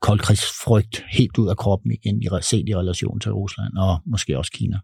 koldkrigsfrygt 0.00 1.04
helt 1.10 1.38
ud 1.38 1.48
af 1.48 1.56
kroppen 1.56 1.92
igen, 1.92 2.22
set 2.42 2.68
i 2.68 2.76
relation 2.76 3.20
til 3.20 3.32
Rusland 3.32 3.72
og 3.76 4.00
måske 4.06 4.38
også 4.38 4.52
Kina. 4.52 4.78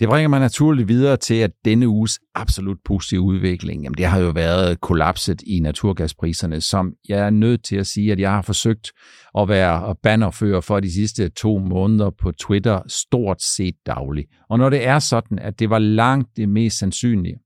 Det 0.00 0.08
bringer 0.08 0.28
mig 0.28 0.40
naturligt 0.40 0.88
videre 0.88 1.16
til, 1.16 1.34
at 1.34 1.50
denne 1.64 1.88
uges 1.88 2.20
absolut 2.34 2.78
positive 2.84 3.20
udvikling, 3.20 3.82
jamen 3.82 3.96
det 3.96 4.06
har 4.06 4.18
jo 4.18 4.30
været 4.30 4.80
kollapset 4.80 5.42
i 5.46 5.60
naturgaspriserne, 5.60 6.60
som 6.60 6.92
jeg 7.08 7.18
er 7.18 7.30
nødt 7.30 7.64
til 7.64 7.76
at 7.76 7.86
sige, 7.86 8.12
at 8.12 8.20
jeg 8.20 8.30
har 8.30 8.42
forsøgt 8.42 8.92
at 9.38 9.48
være 9.48 9.94
bannerfører 10.02 10.60
for 10.60 10.80
de 10.80 10.92
sidste 10.92 11.28
to 11.28 11.58
måneder 11.58 12.10
på 12.10 12.32
Twitter 12.32 12.80
stort 12.88 13.42
set 13.42 13.74
dagligt. 13.86 14.28
Og 14.50 14.58
når 14.58 14.70
det 14.70 14.86
er 14.86 14.98
sådan, 14.98 15.38
at 15.38 15.58
det 15.58 15.70
var 15.70 15.78
langt 15.78 16.36
det 16.36 16.48
mest 16.48 16.78
sandsynlige, 16.78 17.36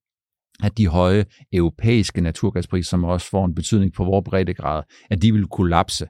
at 0.63 0.79
de 0.79 0.89
høje 0.89 1.25
europæiske 1.53 2.21
naturgaspriser, 2.21 2.89
som 2.89 3.05
også 3.05 3.31
får 3.31 3.45
en 3.45 3.55
betydning 3.55 3.93
på 3.93 4.05
vores 4.05 4.25
breddegrad, 4.25 4.83
at 5.11 5.23
de 5.23 5.33
vil 5.33 5.47
kollapse, 5.47 6.07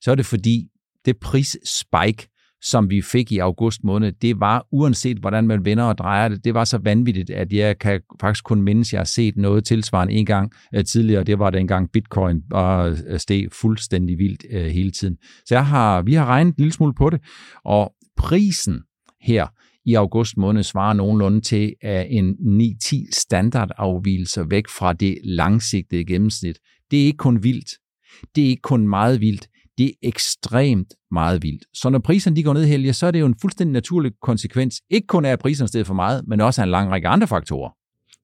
så 0.00 0.10
er 0.10 0.14
det 0.14 0.26
fordi 0.26 0.68
det 1.04 1.16
prisspike, 1.20 2.28
som 2.62 2.90
vi 2.90 3.02
fik 3.02 3.32
i 3.32 3.38
august 3.38 3.84
måned, 3.84 4.12
det 4.12 4.40
var, 4.40 4.66
uanset 4.72 5.18
hvordan 5.18 5.46
man 5.46 5.64
vender 5.64 5.84
og 5.84 5.98
drejer 5.98 6.28
det, 6.28 6.44
det 6.44 6.54
var 6.54 6.64
så 6.64 6.78
vanvittigt, 6.78 7.30
at 7.30 7.52
jeg 7.52 7.78
kan 7.78 8.00
faktisk 8.20 8.44
kun 8.44 8.62
mindes, 8.62 8.88
at 8.88 8.92
jeg 8.92 9.00
har 9.00 9.04
set 9.04 9.36
noget 9.36 9.64
tilsvarende 9.64 10.14
en 10.14 10.26
gang 10.26 10.52
øh, 10.74 10.84
tidligere. 10.84 11.24
Det 11.24 11.38
var 11.38 11.50
dengang 11.50 11.90
bitcoin 11.92 12.42
bare 12.50 12.96
øh, 13.06 13.18
steg 13.18 13.48
fuldstændig 13.52 14.18
vildt 14.18 14.44
øh, 14.50 14.66
hele 14.66 14.90
tiden. 14.90 15.16
Så 15.46 15.54
jeg 15.54 15.66
har, 15.66 16.02
vi 16.02 16.14
har 16.14 16.26
regnet 16.26 16.50
en 16.50 16.54
lille 16.58 16.72
smule 16.72 16.94
på 16.94 17.10
det, 17.10 17.20
og 17.64 17.92
prisen 18.16 18.80
her 19.20 19.46
i 19.84 19.94
august 19.94 20.36
måned 20.36 20.62
svarer 20.62 20.92
nogenlunde 20.92 21.40
til 21.40 21.74
en 21.82 22.36
9-10 22.84 23.08
standardafvielser 23.12 24.44
væk 24.50 24.68
fra 24.78 24.92
det 24.92 25.18
langsigtede 25.24 26.04
gennemsnit. 26.04 26.58
Det 26.90 27.02
er 27.02 27.04
ikke 27.04 27.16
kun 27.16 27.42
vildt. 27.42 27.70
Det 28.34 28.44
er 28.44 28.48
ikke 28.48 28.62
kun 28.62 28.88
meget 28.88 29.20
vildt 29.20 29.48
det 29.78 29.86
er 29.86 29.92
ekstremt 30.02 30.94
meget 31.10 31.42
vildt. 31.42 31.64
Så 31.74 31.90
når 31.90 31.98
priserne 31.98 32.36
de 32.36 32.42
går 32.42 32.52
ned, 32.52 32.64
Helge, 32.66 32.92
så 32.92 33.06
er 33.06 33.10
det 33.10 33.20
jo 33.20 33.26
en 33.26 33.38
fuldstændig 33.40 33.72
naturlig 33.72 34.12
konsekvens. 34.22 34.80
Ikke 34.90 35.06
kun 35.06 35.24
af, 35.24 35.32
at 35.32 35.38
priserne 35.38 35.68
stedet 35.68 35.86
for 35.86 35.94
meget, 35.94 36.24
men 36.28 36.40
også 36.40 36.60
af 36.60 36.64
en 36.64 36.70
lang 36.70 36.90
række 36.90 37.08
andre 37.08 37.26
faktorer. 37.26 37.70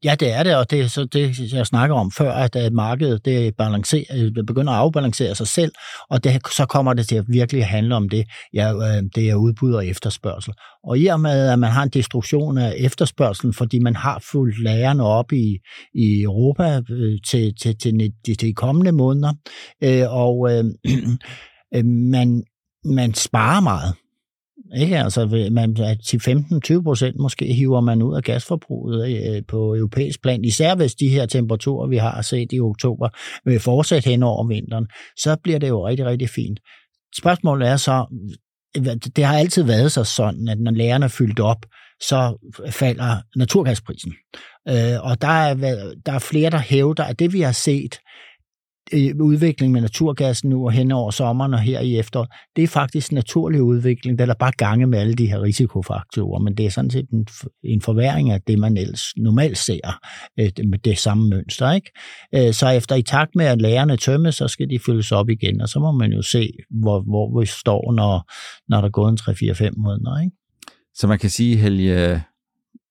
Ja, 0.05 0.15
det 0.15 0.33
er 0.33 0.43
det, 0.43 0.57
og 0.57 0.71
det 0.71 0.81
er 0.81 0.87
så 0.87 1.05
det, 1.05 1.53
jeg 1.53 1.67
snakker 1.67 1.97
om 1.97 2.11
før, 2.11 2.33
at 2.33 2.73
markedet 2.73 3.25
det 3.25 3.57
balancerer, 3.57 4.05
øh, 4.15 4.45
begynder 4.47 4.73
at 4.73 4.79
afbalancere 4.79 5.35
sig 5.35 5.47
selv, 5.47 5.73
og 6.11 6.25
det, 6.25 6.47
så 6.57 6.67
kommer 6.67 6.93
det 6.95 7.09
til 7.09 7.17
at 7.17 7.25
virkelig 7.29 7.67
handle 7.67 7.95
om 7.95 8.09
det, 8.09 8.25
ja, 8.55 8.73
øh, 8.73 9.03
det 9.15 9.31
er 9.31 9.35
udbud 9.35 9.73
og 9.73 9.87
efterspørgsel. 9.87 10.55
Og 10.85 10.99
i 10.99 11.07
og 11.07 11.21
med, 11.21 11.49
at 11.49 11.59
man 11.59 11.71
har 11.71 11.83
en 11.83 11.89
destruktion 11.89 12.59
af 12.59 12.75
efterspørgselen, 12.77 13.55
fordi 13.55 13.79
man 13.79 13.97
har 13.97 14.23
fulgt 14.33 14.63
lærerne 14.63 15.05
op 15.05 15.33
i, 15.33 15.59
i 15.95 16.23
Europa 16.23 16.81
øh, 16.91 17.19
til, 17.27 17.55
til, 17.63 17.79
til, 17.79 18.13
til 18.25 18.41
de 18.41 18.53
kommende 18.55 18.93
måneder, 18.93 19.33
øh, 19.85 20.05
og 20.09 20.53
øh, 20.53 20.65
øh 21.77 21.85
man, 21.85 22.43
man 22.85 23.15
sparer 23.15 23.61
meget, 23.61 23.95
ikke? 24.77 24.99
Altså, 24.99 25.49
man, 25.53 25.77
til 26.07 26.17
15-20 26.17 26.83
procent 26.83 27.17
måske 27.17 27.53
hiver 27.53 27.81
man 27.81 28.03
ud 28.03 28.17
af 28.17 28.23
gasforbruget 28.23 29.35
øh, 29.37 29.43
på 29.49 29.75
europæisk 29.75 30.23
plan, 30.23 30.45
især 30.45 30.75
hvis 30.75 30.95
de 30.95 31.09
her 31.09 31.27
temperaturer, 31.27 31.89
vi 31.89 31.97
har 31.97 32.23
set 32.23 32.53
i 32.53 32.61
oktober, 32.61 33.09
vil 33.45 33.61
fortsætte 33.61 34.11
hen 34.11 34.23
over 34.23 34.47
vinteren, 34.47 34.87
så 35.17 35.37
bliver 35.43 35.59
det 35.59 35.69
jo 35.69 35.87
rigtig, 35.87 36.07
rigtig 36.07 36.29
fint. 36.29 36.61
Spørgsmålet 37.21 37.69
er 37.69 37.77
så, 37.77 38.07
det 39.17 39.25
har 39.25 39.39
altid 39.39 39.63
været 39.63 39.93
så 39.93 40.05
sådan, 40.05 40.49
at 40.49 40.59
når 40.61 40.71
lærerne 40.71 41.05
er 41.05 41.09
fyldt 41.09 41.41
op, 41.41 41.67
så 42.01 42.49
falder 42.71 43.17
naturgasprisen. 43.37 44.13
Øh, 44.69 45.05
og 45.05 45.21
der 45.21 45.29
er, 45.29 45.55
der 46.07 46.13
er 46.13 46.19
flere, 46.19 46.51
der 46.51 46.59
hævder, 46.59 47.05
at 47.05 47.19
det 47.19 47.33
vi 47.33 47.41
har 47.41 47.53
set, 47.53 47.99
udvikling 49.21 49.73
med 49.73 49.81
naturgassen 49.81 50.51
nu 50.51 50.65
og 50.65 50.73
hen 50.73 50.93
over 50.93 51.11
sommeren 51.11 51.55
og 51.55 51.61
her 51.61 51.81
i 51.81 51.99
efteråret, 51.99 52.31
det 52.57 52.65
er 52.65 52.69
faktisk 52.69 53.13
naturlig 53.13 53.63
udvikling, 53.63 54.19
der 54.19 54.27
er 54.27 54.35
bare 54.35 54.53
gange 54.57 54.87
med 54.87 54.99
alle 54.99 55.15
de 55.15 55.27
her 55.27 55.43
risikofaktorer, 55.43 56.41
men 56.41 56.57
det 56.57 56.67
er 56.67 56.71
sådan 56.71 56.91
set 56.91 57.09
en, 57.11 57.27
en 57.65 57.81
forværing 57.81 58.31
af 58.31 58.41
det, 58.47 58.59
man 58.59 58.77
ellers 58.77 59.03
normalt 59.17 59.59
ser 59.59 60.01
med 60.37 60.79
det 60.79 60.99
samme 60.99 61.29
mønster. 61.29 61.73
Ikke? 61.73 61.91
Øh, 62.35 62.55
så 62.55 62.69
efter 62.69 62.97
i 62.97 63.03
takt 63.03 63.31
med, 63.35 63.47
at 63.47 63.61
lærerne 63.61 63.97
tømmes, 63.97 64.35
så 64.35 64.49
skal 64.49 64.71
de 64.71 64.79
fyldes 64.87 65.13
op 65.13 65.29
igen, 65.29 65.61
og 65.61 65.69
så 65.69 65.79
må 65.79 65.93
man 65.93 66.13
jo 66.13 66.23
se, 66.23 66.53
hvor, 66.71 67.01
hvor 67.01 67.41
vi 67.41 67.47
står, 67.47 67.93
når, 67.93 68.33
når 68.69 68.81
der 68.81 68.89
går 68.89 69.09
en 69.09 69.19
3-4-5 69.21 69.71
måneder. 69.77 70.21
Ikke? 70.21 70.37
Så 70.95 71.07
man 71.07 71.19
kan 71.19 71.31
sige, 71.31 71.57
Helge, 71.57 72.23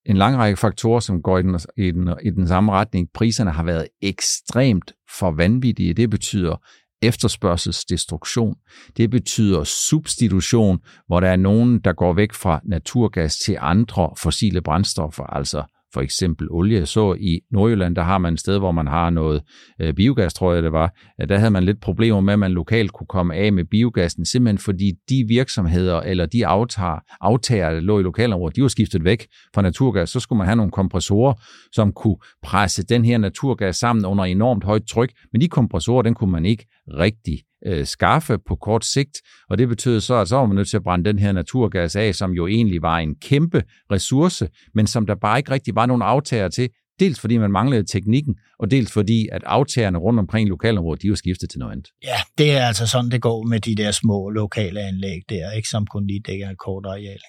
en 0.05 0.17
lang 0.17 0.37
række 0.37 0.57
faktorer, 0.57 0.99
som 0.99 1.21
går 1.21 1.37
i 1.37 1.41
den, 1.41 1.59
i, 1.77 1.91
den, 1.91 2.09
i 2.23 2.29
den 2.29 2.47
samme 2.47 2.71
retning. 2.71 3.07
Priserne 3.13 3.51
har 3.51 3.63
været 3.63 3.87
ekstremt 4.01 4.93
for 5.19 5.31
vanvittige. 5.31 5.93
Det 5.93 6.09
betyder 6.09 6.55
efterspørgselsdestruktion. 7.01 8.55
Det 8.97 9.09
betyder 9.09 9.63
substitution, 9.63 10.79
hvor 11.07 11.19
der 11.19 11.27
er 11.27 11.35
nogen, 11.35 11.79
der 11.79 11.93
går 11.93 12.13
væk 12.13 12.33
fra 12.33 12.61
naturgas 12.63 13.37
til 13.37 13.57
andre 13.59 14.09
fossile 14.17 14.61
brændstoffer, 14.61 15.23
altså 15.23 15.63
for 15.93 16.01
eksempel 16.01 16.47
olie. 16.51 16.85
Så 16.85 17.15
i 17.19 17.39
Nordjylland, 17.51 17.95
der 17.95 18.01
har 18.01 18.17
man 18.17 18.33
et 18.33 18.39
sted, 18.39 18.59
hvor 18.59 18.71
man 18.71 18.87
har 18.87 19.09
noget 19.09 19.41
øh, 19.81 19.93
biogas, 19.93 20.33
tror 20.33 20.53
jeg 20.53 20.63
det 20.63 20.71
var. 20.71 20.95
Der 21.29 21.37
havde 21.37 21.51
man 21.51 21.63
lidt 21.63 21.81
problemer 21.81 22.21
med, 22.21 22.33
at 22.33 22.39
man 22.39 22.51
lokalt 22.51 22.91
kunne 22.91 23.07
komme 23.07 23.35
af 23.35 23.53
med 23.53 23.65
biogassen, 23.65 24.25
simpelthen 24.25 24.57
fordi 24.57 24.91
de 25.09 25.25
virksomheder 25.27 26.01
eller 26.01 26.25
de 26.25 26.47
aftager, 26.47 26.99
aftager 27.21 27.69
der 27.69 27.79
lå 27.79 27.99
i 27.99 28.03
lokalområdet, 28.03 28.55
de 28.55 28.61
var 28.61 28.67
skiftet 28.67 29.03
væk 29.03 29.27
fra 29.55 29.61
naturgas. 29.61 30.09
Så 30.09 30.19
skulle 30.19 30.37
man 30.37 30.47
have 30.47 30.55
nogle 30.55 30.71
kompressorer, 30.71 31.33
som 31.71 31.91
kunne 31.91 32.17
presse 32.43 32.83
den 32.83 33.05
her 33.05 33.17
naturgas 33.17 33.75
sammen 33.75 34.05
under 34.05 34.23
enormt 34.23 34.63
højt 34.63 34.83
tryk, 34.89 35.11
men 35.31 35.41
de 35.41 35.47
kompressorer, 35.47 36.01
den 36.01 36.13
kunne 36.13 36.31
man 36.31 36.45
ikke 36.45 36.65
rigtig 36.87 37.39
øh, 37.65 37.85
skaffe 37.85 38.37
på 38.47 38.55
kort 38.55 38.85
sigt, 38.85 39.21
og 39.49 39.57
det 39.57 39.67
betød 39.67 40.01
så, 40.01 40.15
at 40.15 40.27
så 40.27 40.35
var 40.35 40.45
man 40.45 40.55
nødt 40.55 40.69
til 40.69 40.77
at 40.77 40.83
brænde 40.83 41.05
den 41.05 41.19
her 41.19 41.31
naturgas 41.31 41.95
af, 41.95 42.15
som 42.15 42.31
jo 42.31 42.47
egentlig 42.47 42.81
var 42.81 42.97
en 42.97 43.15
kæmpe 43.15 43.63
ressource, 43.91 44.49
men 44.73 44.87
som 44.87 45.05
der 45.05 45.15
bare 45.15 45.37
ikke 45.37 45.51
rigtig 45.51 45.75
var 45.75 45.85
nogen 45.85 46.01
aftager 46.01 46.49
til, 46.49 46.69
dels 46.99 47.19
fordi 47.19 47.37
man 47.37 47.51
manglede 47.51 47.83
teknikken, 47.83 48.35
og 48.59 48.71
dels 48.71 48.91
fordi, 48.91 49.27
at 49.31 49.41
aftagerne 49.45 49.97
rundt 49.97 50.19
omkring 50.19 50.49
lokalområdet, 50.49 51.01
de 51.01 51.09
var 51.09 51.15
skiftet 51.15 51.49
til 51.49 51.59
noget 51.59 51.71
andet. 51.71 51.87
Ja, 52.03 52.17
det 52.37 52.51
er 52.51 52.65
altså 52.65 52.87
sådan, 52.87 53.11
det 53.11 53.21
går 53.21 53.43
med 53.43 53.59
de 53.59 53.75
der 53.75 53.91
små 53.91 54.29
lokale 54.29 54.81
anlæg 54.81 55.21
der, 55.29 55.51
ikke 55.51 55.69
som 55.69 55.87
kun 55.87 56.07
lige 56.07 56.21
dækker 56.27 56.49
et 56.49 56.57
kort 56.57 56.85
areal. 56.85 57.19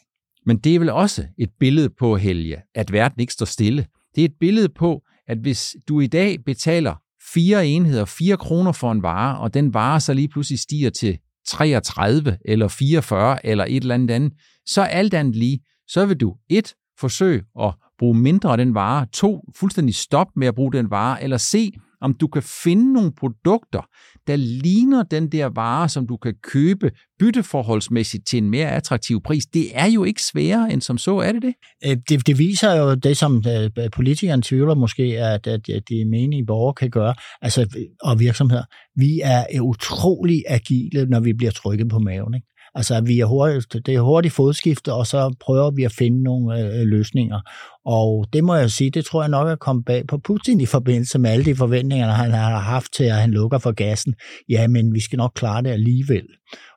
Men 0.46 0.58
det 0.58 0.74
er 0.74 0.78
vel 0.78 0.90
også 0.90 1.26
et 1.38 1.50
billede 1.60 1.90
på, 1.98 2.16
Helge, 2.16 2.56
at 2.74 2.92
verden 2.92 3.20
ikke 3.20 3.32
står 3.32 3.46
stille. 3.46 3.86
Det 4.14 4.20
er 4.20 4.24
et 4.24 4.34
billede 4.40 4.68
på, 4.68 5.02
at 5.28 5.38
hvis 5.38 5.76
du 5.88 6.00
i 6.00 6.06
dag 6.06 6.44
betaler 6.44 6.94
fire 7.32 7.66
enheder, 7.66 8.04
fire 8.04 8.36
kroner 8.36 8.72
for 8.72 8.92
en 8.92 9.02
vare, 9.02 9.38
og 9.38 9.54
den 9.54 9.74
vare 9.74 10.00
så 10.00 10.14
lige 10.14 10.28
pludselig 10.28 10.58
stiger 10.58 10.90
til 10.90 11.18
33 11.46 12.38
eller 12.44 12.68
44 12.68 13.46
eller 13.46 13.64
et 13.64 13.76
eller 13.76 13.94
andet 13.94 14.14
andet, 14.14 14.32
så 14.66 14.82
alt 14.82 15.14
andet 15.14 15.36
lige, 15.36 15.60
så 15.88 16.06
vil 16.06 16.16
du 16.16 16.34
et, 16.48 16.74
forsøge 17.00 17.42
at 17.60 17.74
bruge 17.98 18.18
mindre 18.18 18.50
af 18.50 18.56
den 18.56 18.74
vare, 18.74 19.06
to, 19.12 19.40
fuldstændig 19.56 19.94
stop 19.94 20.26
med 20.36 20.46
at 20.46 20.54
bruge 20.54 20.72
den 20.72 20.90
vare, 20.90 21.22
eller 21.22 21.36
se, 21.36 21.72
om 22.04 22.14
du 22.14 22.26
kan 22.26 22.42
finde 22.64 22.92
nogle 22.92 23.12
produkter, 23.18 23.88
der 24.26 24.36
ligner 24.36 25.02
den 25.02 25.32
der 25.32 25.46
vare, 25.46 25.88
som 25.88 26.06
du 26.06 26.16
kan 26.16 26.34
købe 26.42 26.90
bytteforholdsmæssigt 27.18 28.26
til 28.26 28.36
en 28.36 28.50
mere 28.50 28.70
attraktiv 28.70 29.22
pris. 29.22 29.46
Det 29.46 29.66
er 29.74 29.86
jo 29.86 30.04
ikke 30.04 30.22
sværere 30.22 30.72
end 30.72 30.80
som 30.80 30.98
så, 30.98 31.16
er 31.16 31.32
det 31.32 31.42
det? 31.42 31.54
Øh, 31.86 31.96
det, 32.08 32.26
det 32.26 32.38
viser 32.38 32.74
jo 32.74 32.94
det, 32.94 33.16
som 33.16 33.36
øh, 33.36 33.70
politikeren 33.92 34.04
politikerne 34.14 34.42
tvivler 34.42 34.74
måske, 34.74 35.02
at, 35.02 35.46
at 35.46 35.82
de 35.88 36.04
menige 36.04 36.46
borgere 36.46 36.74
kan 36.74 36.90
gøre, 36.90 37.14
altså, 37.42 37.86
og 38.02 38.20
virksomheder. 38.20 38.64
Vi 38.96 39.20
er 39.24 39.60
utrolig 39.60 40.42
agile, 40.48 41.06
når 41.06 41.20
vi 41.20 41.32
bliver 41.32 41.52
trykket 41.52 41.88
på 41.88 41.98
maven. 41.98 42.34
Ikke? 42.34 42.46
Altså, 42.74 43.00
vi 43.00 43.20
er 43.20 43.24
hurtigt, 43.24 43.86
det 43.86 43.94
er 43.94 44.00
hurtigt 44.00 44.34
fodskifte, 44.34 44.92
og 44.92 45.06
så 45.06 45.34
prøver 45.40 45.70
vi 45.70 45.84
at 45.84 45.92
finde 45.92 46.22
nogle 46.22 46.60
øh, 46.60 46.80
øh, 46.80 46.86
løsninger. 46.86 47.40
Og 47.86 48.26
det 48.32 48.44
må 48.44 48.54
jeg 48.54 48.70
sige, 48.70 48.90
det 48.90 49.04
tror 49.04 49.22
jeg 49.22 49.30
nok 49.30 49.48
er 49.48 49.56
kommet 49.56 49.84
bag 49.84 50.06
på 50.06 50.18
Putin 50.18 50.60
i 50.60 50.66
forbindelse 50.66 51.18
med 51.18 51.30
alle 51.30 51.44
de 51.44 51.56
forventninger, 51.56 52.06
han 52.06 52.30
har 52.30 52.58
haft 52.58 52.94
til, 52.94 53.04
at 53.04 53.14
han 53.14 53.30
lukker 53.30 53.58
for 53.58 53.72
gassen. 53.72 54.14
Ja, 54.48 54.68
men 54.68 54.94
vi 54.94 55.00
skal 55.00 55.16
nok 55.16 55.32
klare 55.34 55.62
det 55.62 55.70
alligevel. 55.70 56.26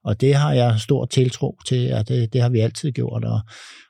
Og 0.04 0.22
det 0.22 0.36
har 0.36 0.54
jeg 0.54 0.80
stor 0.80 1.06
tiltro 1.06 1.58
til, 1.68 1.94
og 1.94 2.08
det, 2.08 2.34
det 2.34 2.42
har 2.42 2.50
vi 2.50 2.60
altid 2.60 2.92
gjort. 2.92 3.26
Og, 3.26 3.40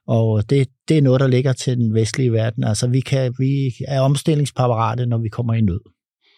og 0.08 0.50
det, 0.50 0.68
det 0.88 0.98
er 0.98 1.02
noget, 1.02 1.20
der 1.20 1.28
ligger 1.28 1.54
til 1.54 1.78
den 1.78 1.94
vestlige 1.94 2.32
verden. 2.32 2.64
Altså, 2.64 2.88
vi, 2.88 3.00
kan, 3.00 3.34
vi 3.40 3.74
er 3.88 4.02
omstillingsparate, 4.02 5.06
når 5.06 5.18
vi 5.18 5.30
kommer 5.30 5.54
i 5.54 5.62
nød. 5.62 5.97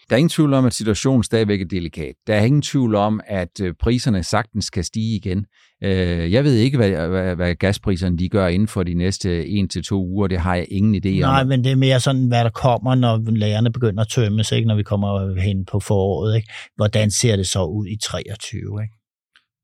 Der 0.09 0.15
er 0.15 0.17
ingen 0.17 0.29
tvivl 0.29 0.53
om, 0.53 0.65
at 0.65 0.73
situationen 0.73 1.23
stadigvæk 1.23 1.61
er 1.61 1.65
delikat. 1.65 2.13
Der 2.27 2.35
er 2.35 2.43
ingen 2.43 2.61
tvivl 2.61 2.95
om, 2.95 3.19
at 3.27 3.61
øh, 3.61 3.73
priserne 3.79 4.23
sagtens 4.23 4.69
kan 4.69 4.83
stige 4.83 5.15
igen. 5.15 5.45
Øh, 5.83 6.31
jeg 6.31 6.43
ved 6.43 6.55
ikke, 6.55 6.77
hvad, 6.77 6.89
hvad, 6.89 7.35
hvad 7.35 7.55
gaspriserne 7.55 8.17
de 8.17 8.29
gør 8.29 8.47
inden 8.47 8.67
for 8.67 8.83
de 8.83 8.93
næste 8.93 9.43
1-2 9.43 9.93
uger. 9.93 10.27
Det 10.27 10.39
har 10.39 10.55
jeg 10.55 10.65
ingen 10.71 10.95
idé 10.95 11.23
om. 11.23 11.29
Nej, 11.29 11.43
men 11.43 11.63
det 11.63 11.71
er 11.71 11.75
mere 11.75 11.99
sådan, 11.99 12.27
hvad 12.27 12.43
der 12.43 12.49
kommer, 12.49 12.95
når 12.95 13.31
lærerne 13.31 13.71
begynder 13.71 14.01
at 14.01 14.09
tømmes, 14.09 14.51
ikke? 14.51 14.67
når 14.67 14.75
vi 14.75 14.83
kommer 14.83 15.41
hen 15.41 15.65
på 15.65 15.79
foråret. 15.79 16.35
Ikke? 16.35 16.49
Hvordan 16.75 17.11
ser 17.11 17.35
det 17.35 17.47
så 17.47 17.63
ud 17.63 17.87
i 17.87 17.97
23? 18.03 18.59
Ikke? 18.83 18.98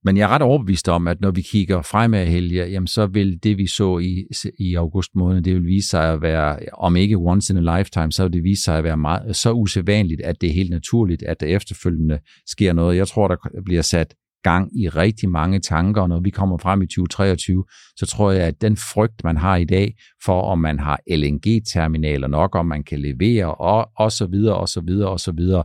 Men 0.06 0.18
jeg 0.18 0.24
er 0.24 0.28
ret 0.28 0.42
overbevist 0.42 0.90
om, 0.90 1.08
at 1.08 1.22
når 1.22 1.32
vi 1.32 1.42
kigger 1.42 1.82
fremad, 1.82 2.26
Helge, 2.26 2.66
jamen 2.66 2.88
så 2.88 3.06
vil 3.06 3.40
det, 3.44 3.58
vi 3.58 3.68
så 3.68 4.00
i, 4.00 4.26
i 4.60 4.76
august 4.76 5.16
måned, 5.16 5.42
det 5.42 5.54
vil 5.54 5.66
vise 5.66 5.90
sig 5.90 6.14
at 6.14 6.22
være, 6.22 6.60
om 6.74 6.96
ikke 6.96 7.16
once 7.16 7.54
in 7.54 7.68
a 7.68 7.78
lifetime, 7.78 8.12
så 8.12 8.24
vil 8.24 8.34
det 8.34 8.44
vise 8.44 8.64
sig 8.64 8.78
at 8.78 8.84
være 8.84 8.98
meget, 8.98 9.36
så 9.36 9.52
usædvanligt, 9.52 10.22
at 10.22 10.42
det 10.42 10.50
er 10.50 10.54
helt 10.54 10.70
naturligt, 10.70 11.24
at 11.24 11.40
der 11.40 11.46
efterfølgende 11.46 12.20
sker 12.48 12.74
noget. 12.74 12.98
Jeg 12.98 13.08
tror, 13.08 13.28
der 13.28 13.36
bliver 13.66 13.82
sat 13.82 14.14
gang 14.50 14.80
i 14.82 14.90
rigtig 14.90 15.30
mange 15.30 15.60
tanker, 15.60 16.02
og 16.02 16.10
når 16.10 16.20
vi 16.20 16.30
kommer 16.30 16.58
frem 16.58 16.82
i 16.82 16.86
2023, 16.86 17.64
så 17.98 18.06
tror 18.06 18.32
jeg, 18.32 18.44
at 18.44 18.62
den 18.62 18.78
frygt, 18.78 19.24
man 19.24 19.38
har 19.38 19.56
i 19.56 19.66
dag 19.66 19.96
for, 20.26 20.42
om 20.42 20.60
man 20.60 20.80
har 20.80 21.00
LNG-terminaler 21.12 22.28
nok, 22.28 22.56
om 22.56 22.66
man 22.66 22.84
kan 22.84 23.00
levere, 23.00 23.56
og, 23.56 23.90
og 23.98 24.12
så 24.12 24.26
videre, 24.26 24.56
og 24.56 24.68
så 24.70 24.82
videre, 24.82 25.10
og 25.10 25.20
så 25.20 25.32
videre, 25.32 25.64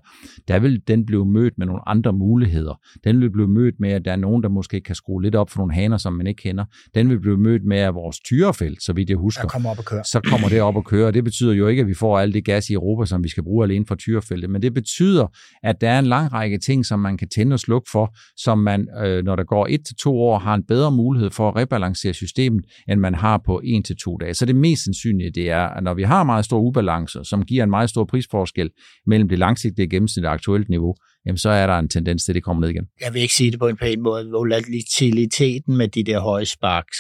der 0.48 0.58
vil 0.58 0.82
den 0.88 1.06
blive 1.06 1.26
mødt 1.26 1.54
med 1.58 1.66
nogle 1.66 1.88
andre 1.88 2.12
muligheder. 2.12 2.74
Den 3.04 3.20
vil 3.20 3.30
blive 3.30 3.48
mødt 3.48 3.74
med, 3.80 3.90
at 3.90 4.04
der 4.04 4.12
er 4.12 4.16
nogen, 4.16 4.42
der 4.42 4.48
måske 4.48 4.80
kan 4.80 4.94
skrue 4.94 5.22
lidt 5.22 5.34
op 5.34 5.50
for 5.50 5.58
nogle 5.58 5.74
haner, 5.74 5.96
som 5.96 6.12
man 6.12 6.26
ikke 6.26 6.42
kender. 6.42 6.64
Den 6.94 7.10
vil 7.10 7.20
blive 7.20 7.36
mødt 7.36 7.64
med, 7.64 7.78
at 7.78 7.94
vores 7.94 8.20
tyrefelt, 8.20 8.82
så 8.82 8.92
vidt 8.92 9.10
jeg 9.10 9.16
husker, 9.16 9.48
kommer 9.48 9.70
op 9.70 9.78
at 9.78 9.84
køre. 9.84 10.04
så 10.04 10.20
kommer 10.20 10.48
det 10.48 10.62
op 10.62 10.76
at 10.76 10.84
køre. 10.84 11.12
Det 11.12 11.24
betyder 11.24 11.52
jo 11.52 11.66
ikke, 11.66 11.80
at 11.80 11.88
vi 11.88 11.94
får 11.94 12.18
alt 12.18 12.34
det 12.34 12.44
gas 12.44 12.70
i 12.70 12.72
Europa, 12.72 13.06
som 13.06 13.24
vi 13.24 13.28
skal 13.28 13.42
bruge 13.42 13.64
alene 13.64 13.86
for 13.86 13.94
tyrefeltet, 13.94 14.50
men 14.50 14.62
det 14.62 14.74
betyder, 14.74 15.26
at 15.62 15.80
der 15.80 15.90
er 15.90 15.98
en 15.98 16.06
lang 16.06 16.32
række 16.32 16.58
ting, 16.58 16.86
som 16.86 17.00
man 17.00 17.16
kan 17.16 17.28
tænde 17.28 17.54
og 17.54 17.60
slukke 17.60 17.88
for, 17.92 18.14
som 18.36 18.58
man, 18.70 18.80
øh, 19.04 19.24
når 19.24 19.36
der 19.36 19.44
går 19.44 19.66
et 19.70 19.80
til 19.86 19.96
to 19.96 20.12
år, 20.20 20.38
har 20.38 20.54
en 20.54 20.64
bedre 20.72 20.90
mulighed 20.92 21.30
for 21.30 21.48
at 21.48 21.56
rebalancere 21.56 22.14
systemet, 22.14 22.64
end 22.88 23.00
man 23.00 23.14
har 23.14 23.42
på 23.46 23.60
en 23.64 23.82
til 23.82 23.96
to 24.04 24.16
dage. 24.16 24.34
Så 24.34 24.46
det 24.46 24.56
mest 24.56 24.84
sandsynlige, 24.84 25.30
det 25.30 25.50
er, 25.50 25.64
at 25.76 25.82
når 25.82 25.94
vi 25.94 26.02
har 26.02 26.22
meget 26.22 26.44
store 26.44 26.60
ubalancer, 26.60 27.22
som 27.22 27.44
giver 27.44 27.64
en 27.64 27.70
meget 27.70 27.90
stor 27.90 28.04
prisforskel 28.04 28.70
mellem 29.06 29.28
det 29.28 29.38
langsigtede 29.38 29.88
gennemsnit 29.88 30.24
og 30.24 30.32
aktuelt 30.32 30.68
niveau, 30.68 30.94
jamen 31.26 31.38
så 31.38 31.50
er 31.50 31.66
der 31.66 31.78
en 31.78 31.88
tendens 31.88 32.24
til, 32.24 32.32
at 32.32 32.34
det 32.34 32.44
kommer 32.44 32.60
ned 32.60 32.70
igen. 32.70 32.86
Jeg 33.00 33.14
vil 33.14 33.22
ikke 33.22 33.34
sige 33.34 33.50
det 33.50 33.58
på 33.58 33.68
en 33.68 33.76
pæn 33.76 34.00
måde. 34.02 34.30
Volatiliteten 34.30 35.76
med 35.76 35.88
de 35.88 36.04
der 36.04 36.20
høje 36.20 36.46
sparks, 36.46 36.98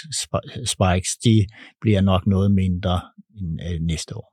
spikes, 0.74 1.16
de 1.24 1.46
bliver 1.80 2.00
nok 2.00 2.26
noget 2.26 2.52
mindre 2.52 3.00
end 3.38 3.60
øh, 3.68 3.80
næste 3.80 4.16
år. 4.16 4.29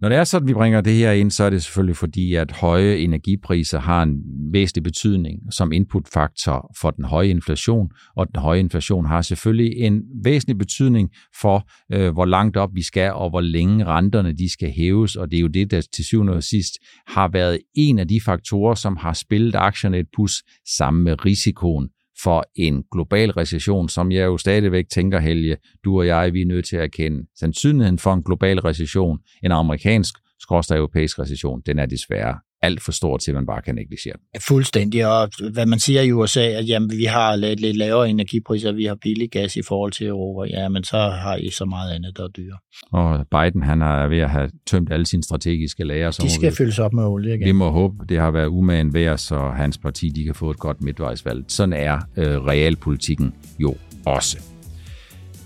Når 0.00 0.08
det 0.08 0.18
er 0.18 0.24
sådan, 0.24 0.48
vi 0.48 0.54
bringer 0.54 0.80
det 0.80 0.94
her 0.94 1.12
ind, 1.12 1.30
så 1.30 1.44
er 1.44 1.50
det 1.50 1.62
selvfølgelig 1.62 1.96
fordi, 1.96 2.34
at 2.34 2.52
høje 2.52 2.96
energipriser 2.96 3.80
har 3.80 4.02
en 4.02 4.16
væsentlig 4.52 4.82
betydning 4.82 5.38
som 5.50 5.72
inputfaktor 5.72 6.74
for 6.80 6.90
den 6.90 7.04
høje 7.04 7.28
inflation, 7.28 7.88
og 8.16 8.26
den 8.26 8.40
høje 8.40 8.58
inflation 8.58 9.06
har 9.06 9.22
selvfølgelig 9.22 9.76
en 9.76 10.02
væsentlig 10.24 10.58
betydning 10.58 11.10
for, 11.40 11.68
øh, 11.92 12.12
hvor 12.12 12.24
langt 12.24 12.56
op 12.56 12.70
vi 12.74 12.82
skal, 12.82 13.12
og 13.12 13.30
hvor 13.30 13.40
længe 13.40 13.84
renterne 13.84 14.32
de 14.32 14.52
skal 14.52 14.70
hæves, 14.70 15.16
og 15.16 15.30
det 15.30 15.36
er 15.36 15.40
jo 15.40 15.48
det, 15.48 15.70
der 15.70 15.80
til 15.94 16.04
syvende 16.04 16.32
og 16.32 16.42
sidst 16.42 16.72
har 17.06 17.28
været 17.28 17.58
en 17.74 17.98
af 17.98 18.08
de 18.08 18.20
faktorer, 18.24 18.74
som 18.74 18.96
har 18.96 19.12
spillet 19.12 19.54
aktierne 19.54 19.98
et 19.98 20.08
pus 20.16 20.42
sammen 20.76 21.04
med 21.04 21.24
risikoen 21.24 21.88
for 22.22 22.44
en 22.54 22.84
global 22.92 23.30
recession, 23.30 23.88
som 23.88 24.12
jeg 24.12 24.24
jo 24.24 24.38
stadigvæk 24.38 24.88
tænker, 24.88 25.18
Helge, 25.18 25.56
du 25.84 25.98
og 25.98 26.06
jeg, 26.06 26.32
vi 26.32 26.42
er 26.42 26.46
nødt 26.46 26.64
til 26.64 26.76
at 26.76 26.82
erkende. 26.82 27.26
Sandsynligheden 27.38 27.98
for 27.98 28.12
en 28.12 28.22
global 28.22 28.60
recession, 28.60 29.18
en 29.44 29.52
amerikansk, 29.52 30.14
skråstad 30.40 30.76
europæisk 30.76 31.18
recession, 31.18 31.62
den 31.66 31.78
er 31.78 31.86
desværre 31.86 32.38
alt 32.66 32.82
for 32.82 32.92
stor 32.92 33.16
til, 33.16 33.30
at 33.30 33.34
man 33.34 33.46
bare 33.46 33.62
kan 33.62 33.74
negligere 33.74 34.16
den. 34.16 34.40
Fuldstændig, 34.40 35.06
og 35.06 35.30
hvad 35.52 35.66
man 35.66 35.78
siger 35.78 36.02
i 36.02 36.12
USA, 36.12 36.40
at 36.40 36.68
jamen, 36.68 36.90
vi 36.90 37.04
har 37.04 37.36
lidt, 37.36 37.60
lidt 37.60 37.76
lavere 37.76 38.10
energipriser, 38.10 38.72
vi 38.72 38.84
har 38.84 38.94
billig 39.02 39.30
gas 39.30 39.56
i 39.56 39.62
forhold 39.62 39.92
til 39.92 40.06
Europa, 40.06 40.50
ja, 40.50 40.68
men 40.68 40.84
så 40.84 40.98
har 40.98 41.36
I 41.36 41.50
så 41.50 41.64
meget 41.64 41.94
andet, 41.94 42.16
der 42.16 42.24
er 42.24 42.28
dyre. 42.28 42.56
Og 42.92 43.26
Biden, 43.30 43.62
han 43.62 43.82
er 43.82 44.08
ved 44.08 44.18
at 44.18 44.30
have 44.30 44.50
tømt 44.66 44.92
alle 44.92 45.06
sine 45.06 45.22
strategiske 45.22 45.84
lager. 45.84 46.10
De 46.10 46.30
skal 46.30 46.50
vi, 46.50 46.56
fyldes 46.56 46.78
op 46.78 46.92
med 46.92 47.04
olie 47.04 47.34
igen. 47.34 47.46
Vi 47.46 47.52
må 47.52 47.70
håbe, 47.70 47.94
det 48.08 48.18
har 48.20 48.30
været 48.30 48.46
umagen 48.46 48.94
værd, 48.94 49.18
så 49.18 49.48
hans 49.48 49.78
parti 49.78 50.08
de 50.08 50.24
kan 50.24 50.34
få 50.34 50.50
et 50.50 50.58
godt 50.58 50.82
midtvejsvalg. 50.82 51.44
Sådan 51.48 51.72
er 51.72 51.98
øh, 52.16 52.44
realpolitikken 52.44 53.34
jo 53.58 53.74
også. 54.06 54.38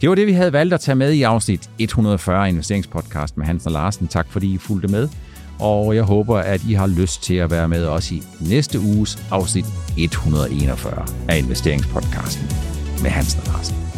Det 0.00 0.08
var 0.08 0.14
det, 0.14 0.26
vi 0.26 0.32
havde 0.32 0.52
valgt 0.52 0.74
at 0.74 0.80
tage 0.80 0.96
med 0.96 1.12
i 1.12 1.22
afsnit 1.22 1.70
140 1.78 2.48
Investeringspodcast 2.48 3.36
med 3.36 3.46
Hans 3.46 3.66
og 3.66 3.72
Larsen. 3.72 4.08
Tak 4.08 4.26
fordi 4.30 4.54
I 4.54 4.58
fulgte 4.58 4.88
med 4.88 5.08
og 5.60 5.96
jeg 5.96 6.02
håber, 6.02 6.38
at 6.38 6.62
I 6.68 6.72
har 6.72 6.86
lyst 6.86 7.22
til 7.22 7.34
at 7.34 7.50
være 7.50 7.68
med 7.68 7.86
os 7.86 8.12
i 8.12 8.22
næste 8.40 8.80
uges 8.80 9.18
afsnit 9.30 9.66
141 9.96 11.06
af 11.28 11.38
Investeringspodcasten 11.38 12.48
med 13.02 13.10
Hans 13.10 13.38
Larsen. 13.46 13.89